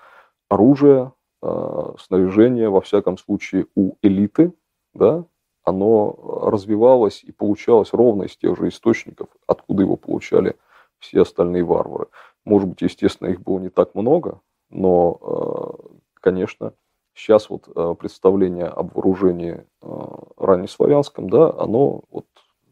Оружие, 0.48 1.12
а, 1.42 1.96
снаряжение, 2.00 2.70
во 2.70 2.80
всяком 2.80 3.18
случае, 3.18 3.68
у 3.76 3.96
элиты, 4.02 4.54
да, 4.94 5.26
оно 5.66 6.18
развивалось 6.50 7.26
и 7.26 7.34
получалось 7.34 7.92
ровно 7.92 8.24
из 8.24 8.38
тех 8.38 8.58
же 8.58 8.70
источников, 8.70 9.28
откуда 9.48 9.84
его 9.84 9.98
получали 9.98 10.56
все 11.00 11.24
остальные 11.24 11.66
варвары. 11.66 12.08
Может 12.46 12.70
быть, 12.70 12.82
естественно, 12.82 13.28
их 13.28 13.42
было 13.42 13.60
не 13.60 13.70
так 13.70 13.96
много, 13.96 14.40
но, 14.70 15.78
э, 15.84 15.98
конечно, 16.22 16.74
сейчас 17.14 17.50
вот 17.50 17.68
э, 17.76 17.96
представление 18.00 18.66
об 18.66 18.94
вооружении 18.94 19.66
э, 19.82 19.88
раннеславянском, 20.38 21.30
да, 21.30 21.50
оно 21.52 22.04
вот 22.10 22.26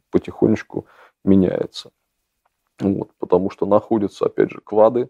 потихонечку 0.10 0.86
меняется. 1.24 1.92
Вот, 2.80 3.12
потому 3.20 3.50
что 3.50 3.66
находятся, 3.66 4.26
опять 4.26 4.52
же, 4.52 4.60
клады, 4.60 5.10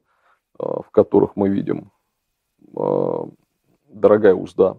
в 0.57 0.85
которых 0.91 1.37
мы 1.37 1.47
видим 1.47 1.91
дорогая 3.87 4.33
узда, 4.33 4.77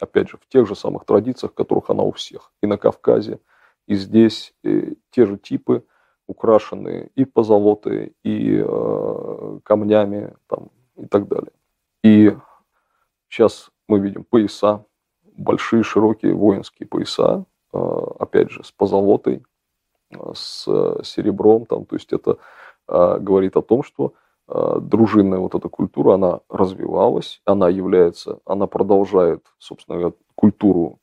опять 0.00 0.30
же, 0.30 0.38
в 0.38 0.46
тех 0.48 0.66
же 0.66 0.74
самых 0.74 1.04
традициях, 1.04 1.52
в 1.52 1.54
которых 1.54 1.90
она 1.90 2.02
у 2.02 2.12
всех. 2.12 2.52
И 2.62 2.66
на 2.66 2.78
Кавказе, 2.78 3.40
и 3.86 3.94
здесь 3.94 4.54
и 4.62 4.96
те 5.10 5.26
же 5.26 5.36
типы, 5.36 5.84
украшенные 6.26 7.10
и 7.16 7.24
позолотой, 7.24 8.14
и 8.22 8.62
э, 8.64 9.58
камнями 9.64 10.34
там, 10.46 10.70
и 10.96 11.06
так 11.06 11.26
далее. 11.26 11.52
И 12.04 12.36
сейчас 13.30 13.70
мы 13.88 14.00
видим 14.00 14.24
пояса, 14.24 14.84
большие 15.36 15.82
широкие 15.82 16.34
воинские 16.34 16.86
пояса, 16.86 17.46
э, 17.72 17.78
опять 18.18 18.50
же, 18.50 18.62
с 18.62 18.72
позолотой, 18.72 19.42
э, 20.10 20.16
с 20.34 20.64
серебром, 21.04 21.64
там, 21.64 21.86
то 21.86 21.96
есть 21.96 22.12
это 22.12 22.36
э, 22.88 23.18
говорит 23.18 23.56
о 23.56 23.62
том, 23.62 23.82
что 23.82 24.14
дружинная 24.80 25.38
вот 25.38 25.54
эта 25.54 25.68
культура, 25.68 26.14
она 26.14 26.40
развивалась, 26.48 27.40
она 27.44 27.68
является, 27.68 28.40
она 28.44 28.66
продолжает, 28.66 29.46
собственно 29.58 30.12
культуру 30.34 30.98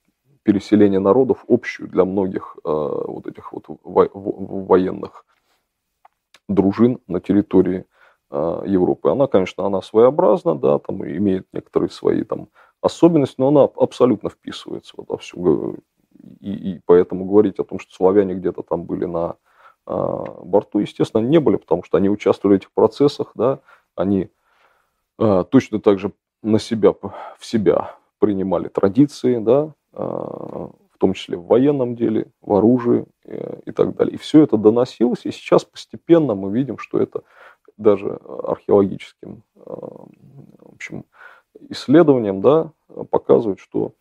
переселения 0.47 1.01
народов 1.01 1.43
общую 1.49 1.89
для 1.89 2.05
многих 2.05 2.55
э, 2.63 2.69
вот 2.69 3.27
этих 3.27 3.51
вот 3.51 3.65
во, 3.83 4.09
военных 4.13 5.25
дружин 6.47 6.99
на 7.07 7.19
территории 7.19 7.79
э, 7.79 7.96
Европы. 8.29 9.09
Она, 9.09 9.27
конечно, 9.27 9.65
она 9.65 9.81
своеобразна, 9.81 10.55
да, 10.55 10.79
там 10.79 11.05
имеет 11.05 11.47
некоторые 11.53 11.89
свои 11.89 12.23
там 12.23 12.49
особенности, 12.81 13.35
но 13.37 13.47
она 13.49 13.63
абсолютно 13.63 14.29
вписывается 14.29 14.93
в 14.97 15.01
это 15.01 15.17
все. 15.17 15.75
И, 16.39 16.51
и 16.51 16.81
поэтому 16.85 17.25
говорить 17.25 17.59
о 17.59 17.63
том, 17.63 17.79
что 17.79 17.93
славяне 17.93 18.33
где-то 18.33 18.63
там 18.63 18.83
были 18.83 19.05
на 19.05 19.35
э, 19.85 20.23
борту, 20.43 20.79
естественно, 20.79 21.21
не 21.21 21.39
были, 21.39 21.57
потому 21.57 21.83
что 21.83 21.97
они 21.97 22.09
участвовали 22.09 22.57
в 22.57 22.59
этих 22.59 22.71
процессах, 22.71 23.31
да, 23.35 23.59
они 23.95 24.29
э, 25.19 25.45
точно 25.49 25.79
так 25.79 25.99
же 25.99 26.11
на 26.43 26.59
себя, 26.59 26.93
в 27.37 27.45
себя 27.45 27.95
принимали 28.19 28.67
традиции, 28.67 29.37
да, 29.37 29.73
а, 29.93 30.69
в 30.91 30.97
том 30.99 31.13
числе 31.13 31.37
в 31.37 31.45
военном 31.45 31.95
деле, 31.95 32.27
в 32.41 32.53
оружии 32.53 33.05
э, 33.25 33.59
и 33.65 33.71
так 33.71 33.95
далее. 33.95 34.15
И 34.15 34.17
все 34.17 34.41
это 34.41 34.57
доносилось, 34.57 35.25
и 35.25 35.31
сейчас 35.31 35.63
постепенно 35.63 36.33
мы 36.33 36.51
видим, 36.51 36.79
что 36.79 36.99
это 36.99 37.21
даже 37.77 38.19
археологическим 38.25 39.43
а, 39.55 40.05
в 40.59 40.73
общем, 40.75 41.05
исследованием 41.69 42.41
да, 42.41 42.71
показывает, 43.09 43.59
что 43.59 43.93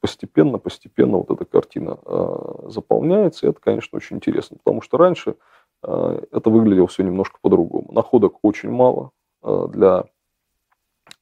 постепенно, 0.00 0.58
постепенно 0.58 1.18
вот 1.18 1.30
эта 1.30 1.44
картина 1.44 1.98
а, 2.04 2.64
заполняется, 2.68 3.46
и 3.46 3.50
это, 3.50 3.60
конечно, 3.60 3.96
очень 3.96 4.16
интересно, 4.16 4.58
потому 4.62 4.82
что 4.82 4.98
раньше 4.98 5.36
это 5.80 6.50
выглядело 6.50 6.88
все 6.88 7.04
немножко 7.04 7.38
по-другому. 7.40 7.92
Находок 7.92 8.38
очень 8.42 8.68
мало 8.68 9.12
для 9.44 10.06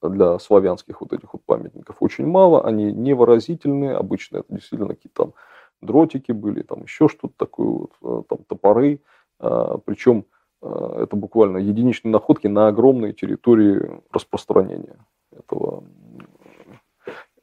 для 0.01 0.39
славянских 0.39 1.03
вот 1.03 1.13
этих 1.13 1.35
вот 1.35 1.43
памятников 1.45 1.97
очень 2.01 2.27
мало, 2.27 2.65
они 2.65 2.91
невыразительные, 2.91 3.97
обычно 3.97 4.39
это 4.39 4.55
действительно 4.55 4.95
какие-то 4.95 5.25
там 5.25 5.35
дротики 5.83 6.33
были, 6.33 6.63
там 6.63 6.85
еще 6.85 7.09
что-то 7.09 7.35
такое, 7.37 7.67
вот, 7.67 7.93
э, 8.03 8.23
там 8.29 8.39
топоры, 8.45 9.01
причем 9.39 10.25
это 10.63 11.17
буквально 11.17 11.59
единичные 11.59 12.13
находки 12.13 12.47
на 12.47 12.69
огромной 12.69 13.13
территории 13.13 14.01
распространения 14.11 14.99
этого, 15.31 15.85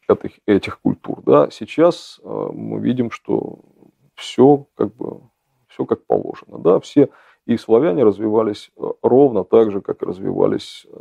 этих, 0.07 0.39
этих 0.45 0.79
культур. 0.81 1.21
Да. 1.25 1.49
Сейчас 1.51 2.19
а, 2.23 2.51
мы 2.51 2.79
видим, 2.79 3.11
что 3.11 3.59
все 4.15 4.67
как 4.75 4.95
бы 4.95 5.21
все 5.67 5.85
как 5.85 6.05
положено. 6.05 6.59
Да. 6.59 6.79
Все 6.79 7.09
и 7.45 7.57
славяне 7.57 8.03
развивались 8.03 8.71
э, 8.77 8.83
ровно 9.01 9.43
так 9.43 9.71
же, 9.71 9.81
как 9.81 10.01
развивались 10.01 10.85
э, 10.89 10.99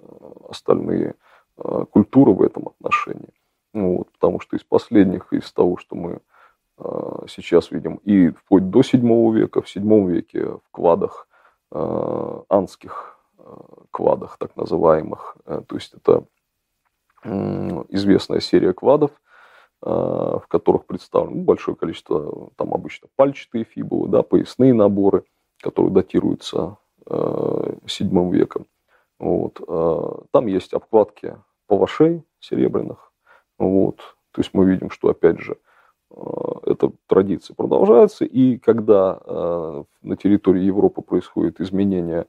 остальные 0.48 1.14
Э, 1.58 1.84
культуры 1.90 2.32
в 2.32 2.42
этом 2.42 2.68
отношении. 2.68 3.28
Ну, 3.74 3.98
вот, 3.98 4.10
потому 4.12 4.40
что 4.40 4.56
из 4.56 4.64
последних, 4.64 5.32
из 5.32 5.52
того, 5.52 5.76
что 5.76 5.94
мы 5.94 6.20
э, 6.78 7.26
сейчас 7.28 7.70
видим, 7.70 7.96
и 8.04 8.30
вплоть 8.30 8.70
до 8.70 8.82
7 8.82 9.34
века, 9.34 9.60
в 9.60 9.68
7 9.68 10.10
веке 10.10 10.46
в 10.46 10.62
квадах, 10.70 11.28
э, 11.28 11.31
анских 11.74 13.18
э, 13.38 13.42
квадах, 13.90 14.36
так 14.38 14.56
называемых, 14.56 15.36
э, 15.46 15.62
то 15.66 15.76
есть 15.76 15.94
это 15.94 16.24
э, 17.24 17.84
известная 17.88 18.40
серия 18.40 18.72
квадов, 18.72 19.10
э, 19.82 19.86
в 19.88 20.44
которых 20.48 20.86
представлено 20.86 21.42
большое 21.42 21.76
количество, 21.76 22.50
там 22.56 22.74
обычно 22.74 23.08
пальчатые 23.16 23.64
фибулы, 23.64 24.08
да, 24.08 24.22
поясные 24.22 24.74
наборы, 24.74 25.24
которые 25.60 25.92
датируются 25.92 26.76
э, 27.06 27.74
7 27.86 28.30
веком. 28.32 28.66
Вот. 29.18 29.60
Там 30.32 30.46
есть 30.48 30.74
обкладки 30.74 31.38
палашей 31.68 32.24
серебряных. 32.40 33.12
Вот. 33.56 33.98
То 34.32 34.40
есть 34.40 34.50
мы 34.52 34.68
видим, 34.68 34.90
что, 34.90 35.10
опять 35.10 35.38
же, 35.38 35.58
эта 36.66 36.92
традиция 37.06 37.54
продолжается, 37.54 38.24
и 38.24 38.58
когда 38.58 39.20
на 40.02 40.16
территории 40.16 40.62
Европы 40.62 41.02
происходит 41.02 41.60
изменение 41.60 42.26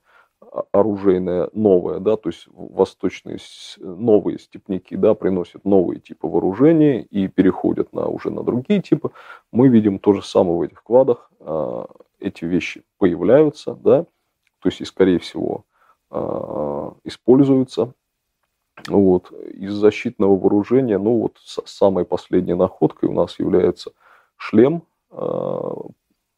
оружейное 0.72 1.50
новое, 1.54 2.00
да, 2.00 2.16
то 2.16 2.30
есть 2.30 2.48
восточные 2.52 3.38
новые 3.80 4.40
степняки, 4.40 4.96
да, 4.96 5.14
приносят 5.14 5.66
новые 5.66 6.00
типы 6.00 6.28
вооружений 6.28 7.02
и 7.02 7.28
переходят 7.28 7.94
на, 7.94 8.08
уже 8.08 8.30
на 8.30 8.44
другие 8.44 8.82
типы, 8.82 9.12
мы 9.52 9.68
видим 9.68 10.00
то 10.00 10.14
же 10.14 10.22
самое 10.22 10.58
в 10.58 10.62
этих 10.62 10.84
квадах, 10.84 11.32
а, 11.40 11.88
эти 12.20 12.46
вещи 12.46 12.84
появляются, 12.98 13.76
да, 13.76 14.04
то 14.60 14.70
есть 14.70 14.82
и, 14.82 14.86
скорее 14.86 15.20
всего, 15.20 15.66
а, 16.10 16.94
используются. 17.04 17.94
Вот. 18.88 19.32
Из 19.32 19.74
защитного 19.74 20.38
вооружения, 20.38 20.98
ну 20.98 21.20
вот 21.20 21.38
самой 21.44 22.06
последней 22.06 22.56
находкой 22.56 23.10
у 23.10 23.14
нас 23.14 23.40
является 23.40 23.92
шлем 24.36 24.84
а, 25.12 25.76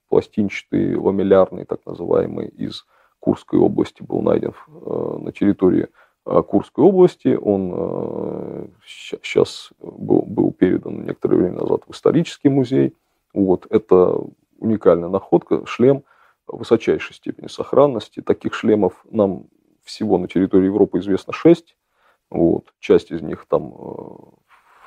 пластинчатый, 0.09 0.95
ламеллярный, 0.95 1.65
так 1.65 1.85
называемый, 1.85 2.47
из 2.47 2.85
Курской 3.19 3.59
области 3.59 4.03
был 4.03 4.21
найден 4.21 4.53
э, 4.67 5.17
на 5.19 5.31
территории 5.31 5.87
э, 6.27 6.43
Курской 6.43 6.85
области. 6.85 7.35
Он 7.41 8.69
сейчас 8.85 9.71
э, 9.81 9.87
был, 9.89 10.21
был 10.21 10.51
передан 10.51 11.05
некоторое 11.05 11.37
время 11.37 11.61
назад 11.61 11.81
в 11.87 11.91
исторический 11.91 12.49
музей. 12.49 12.93
Вот. 13.33 13.65
Это 13.71 14.19
уникальная 14.59 15.09
находка, 15.09 15.65
шлем 15.65 16.03
высочайшей 16.45 17.15
степени 17.15 17.47
сохранности. 17.47 18.21
Таких 18.21 18.53
шлемов 18.53 19.03
нам 19.09 19.47
всего 19.83 20.19
на 20.19 20.27
территории 20.27 20.65
Европы 20.65 20.99
известно 20.99 21.33
шесть. 21.33 21.75
Вот. 22.29 22.73
Часть 22.79 23.11
из 23.11 23.21
них 23.21 23.45
там 23.47 24.35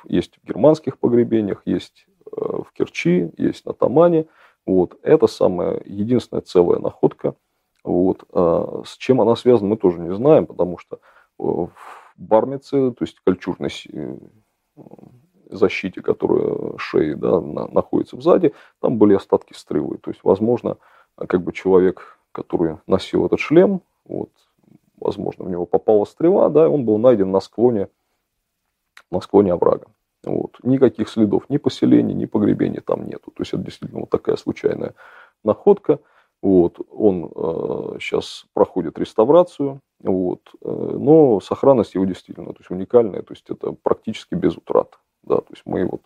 есть 0.05 0.39
в 0.41 0.47
германских 0.47 0.97
погребениях, 0.97 1.61
есть 1.65 2.05
в 2.25 2.67
Керчи, 2.73 3.31
есть 3.37 3.65
на 3.65 3.73
Тамане. 3.73 4.27
Вот. 4.65 4.97
Это 5.03 5.27
самая 5.27 5.81
единственная 5.85 6.41
целая 6.41 6.79
находка– 6.79 7.35
вот. 7.83 8.23
А 8.33 8.83
с 8.85 8.97
чем 8.97 9.21
она 9.21 9.35
связана, 9.35 9.69
мы 9.69 9.77
тоже 9.77 9.99
не 9.99 10.13
знаем, 10.13 10.45
потому 10.45 10.77
что 10.77 10.97
э, 10.97 10.99
в 11.39 11.71
бармице, 12.17 12.91
то 12.91 13.01
есть 13.01 13.19
кольчужной 13.23 13.71
э, 13.91 14.17
защите, 15.49 16.01
которая 16.01 16.77
шеи 16.77 17.13
да, 17.13 17.41
на, 17.41 17.67
находится 17.67 18.19
сзади, 18.19 18.53
там 18.79 18.97
были 18.97 19.15
остатки 19.15 19.53
стрелы. 19.53 19.97
То 19.97 20.11
есть, 20.11 20.21
возможно, 20.23 20.77
как 21.15 21.41
бы 21.41 21.53
человек, 21.53 22.19
который 22.31 22.77
носил 22.85 23.25
этот 23.25 23.39
шлем, 23.39 23.81
вот, 24.05 24.29
возможно, 24.99 25.45
в 25.45 25.49
него 25.49 25.65
попала 25.65 26.05
стрела, 26.05 26.49
да, 26.49 26.69
он 26.69 26.85
был 26.85 26.97
найден 26.97 27.31
на 27.31 27.39
склоне, 27.39 27.89
на 29.11 29.21
склоне 29.21 29.53
оврага. 29.53 29.87
Вот. 30.23 30.57
Никаких 30.63 31.09
следов 31.09 31.49
ни 31.49 31.57
поселений, 31.57 32.13
ни 32.13 32.25
погребений 32.25 32.81
там 32.81 33.05
нету. 33.07 33.31
То 33.31 33.41
есть 33.41 33.53
это 33.53 33.63
действительно 33.63 34.01
вот 34.01 34.09
такая 34.09 34.35
случайная 34.35 34.93
находка. 35.43 35.99
Вот, 36.41 36.79
он 36.89 37.31
э, 37.35 37.97
сейчас 37.99 38.45
проходит 38.53 38.97
реставрацию, 38.97 39.81
вот, 40.01 40.39
э, 40.61 40.69
но 40.69 41.41
сохранность 41.41 41.95
его 41.95 42.05
действительно 42.05 42.53
то 42.53 42.59
есть 42.59 42.71
уникальная, 42.71 43.23
то 43.23 43.33
есть 43.33 43.49
это 43.49 43.73
практически 43.73 44.35
без 44.35 44.55
утрат. 44.55 44.99
Да, 45.23 45.37
то 45.37 45.47
есть 45.49 45.63
мы 45.65 45.85
вот 45.85 46.03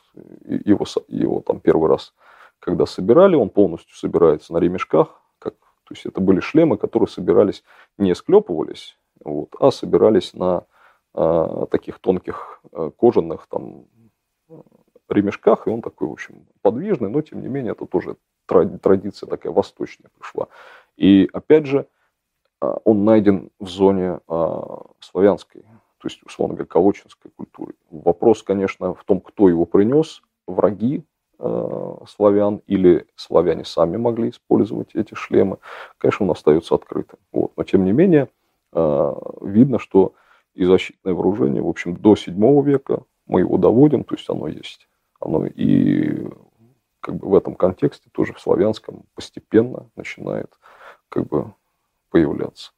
его, 0.47 0.85
его 1.07 1.41
там 1.41 1.59
первый 1.59 1.87
раз, 1.87 2.15
когда 2.57 2.87
собирали, 2.87 3.35
он 3.35 3.51
полностью 3.51 3.95
собирается 3.95 4.53
на 4.53 4.57
ремешках, 4.57 5.21
то 5.85 5.93
есть 5.93 6.05
это 6.05 6.21
были 6.21 6.39
шлемы, 6.39 6.77
которые 6.77 7.07
собирались, 7.07 7.63
не 7.97 8.15
склепывались, 8.15 8.97
вот, 9.23 9.55
а 9.59 9.71
собирались 9.71 10.33
на 10.33 10.65
э, 11.13 11.65
таких 11.71 11.99
тонких 11.99 12.61
э, 12.71 12.91
кожаных 12.97 13.47
там 13.47 13.85
ремешках, 15.09 15.67
и 15.67 15.69
он 15.69 15.81
такой, 15.81 16.07
в 16.07 16.11
общем, 16.11 16.45
подвижный, 16.61 17.09
но 17.09 17.21
тем 17.21 17.41
не 17.41 17.47
менее 17.47 17.73
это 17.73 17.85
тоже 17.85 18.17
традиция 18.45 19.27
такая 19.27 19.53
восточная 19.53 20.09
пришла. 20.17 20.47
И 20.97 21.29
опять 21.31 21.65
же, 21.65 21.87
а, 22.59 22.77
он 22.83 23.05
найден 23.05 23.49
в 23.59 23.67
зоне 23.67 24.19
а, 24.27 24.85
славянской, 24.99 25.61
то 25.61 26.07
есть, 26.07 26.21
условно 26.23 26.55
говоря, 26.55 26.67
колочинской 26.67 27.31
культуры. 27.31 27.75
Вопрос, 27.89 28.43
конечно, 28.43 28.93
в 28.93 29.03
том, 29.03 29.21
кто 29.21 29.49
его 29.49 29.65
принес, 29.65 30.21
враги 30.47 30.97
а, 30.97 31.12
славян 32.07 32.61
или 32.67 33.05
славяне 33.15 33.65
сами 33.65 33.97
могли 33.97 34.29
использовать 34.29 34.95
эти 34.95 35.13
шлемы, 35.13 35.57
конечно, 35.97 36.25
он 36.25 36.31
остается 36.31 36.75
открытым. 36.75 37.19
Вот. 37.31 37.51
Но, 37.57 37.63
тем 37.63 37.83
не 37.83 37.91
менее, 37.91 38.29
видно, 38.71 39.79
что 39.79 40.13
и 40.53 40.65
защитное 40.65 41.13
вооружение, 41.13 41.61
в 41.61 41.67
общем, 41.67 41.95
до 41.95 42.15
7 42.15 42.61
века 42.63 43.03
мы 43.25 43.41
его 43.41 43.57
доводим, 43.57 44.03
то 44.03 44.15
есть 44.15 44.29
оно 44.29 44.47
есть. 44.47 44.87
Оно 45.19 45.45
и 45.45 46.27
как 46.99 47.15
бы 47.15 47.29
в 47.29 47.35
этом 47.35 47.55
контексте 47.55 48.09
тоже 48.11 48.33
в 48.33 48.39
славянском 48.39 49.03
постепенно 49.13 49.89
начинает 49.95 50.57
как 51.09 51.27
бы 51.27 51.53
появляться. 52.09 52.71